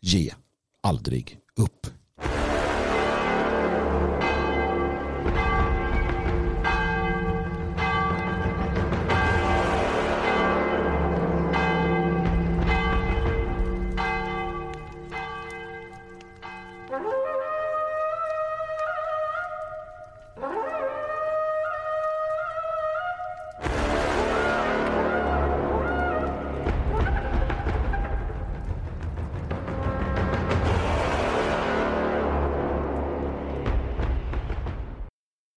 ge 0.00 0.34
aldrig 0.80 1.38
upp. 1.56 1.86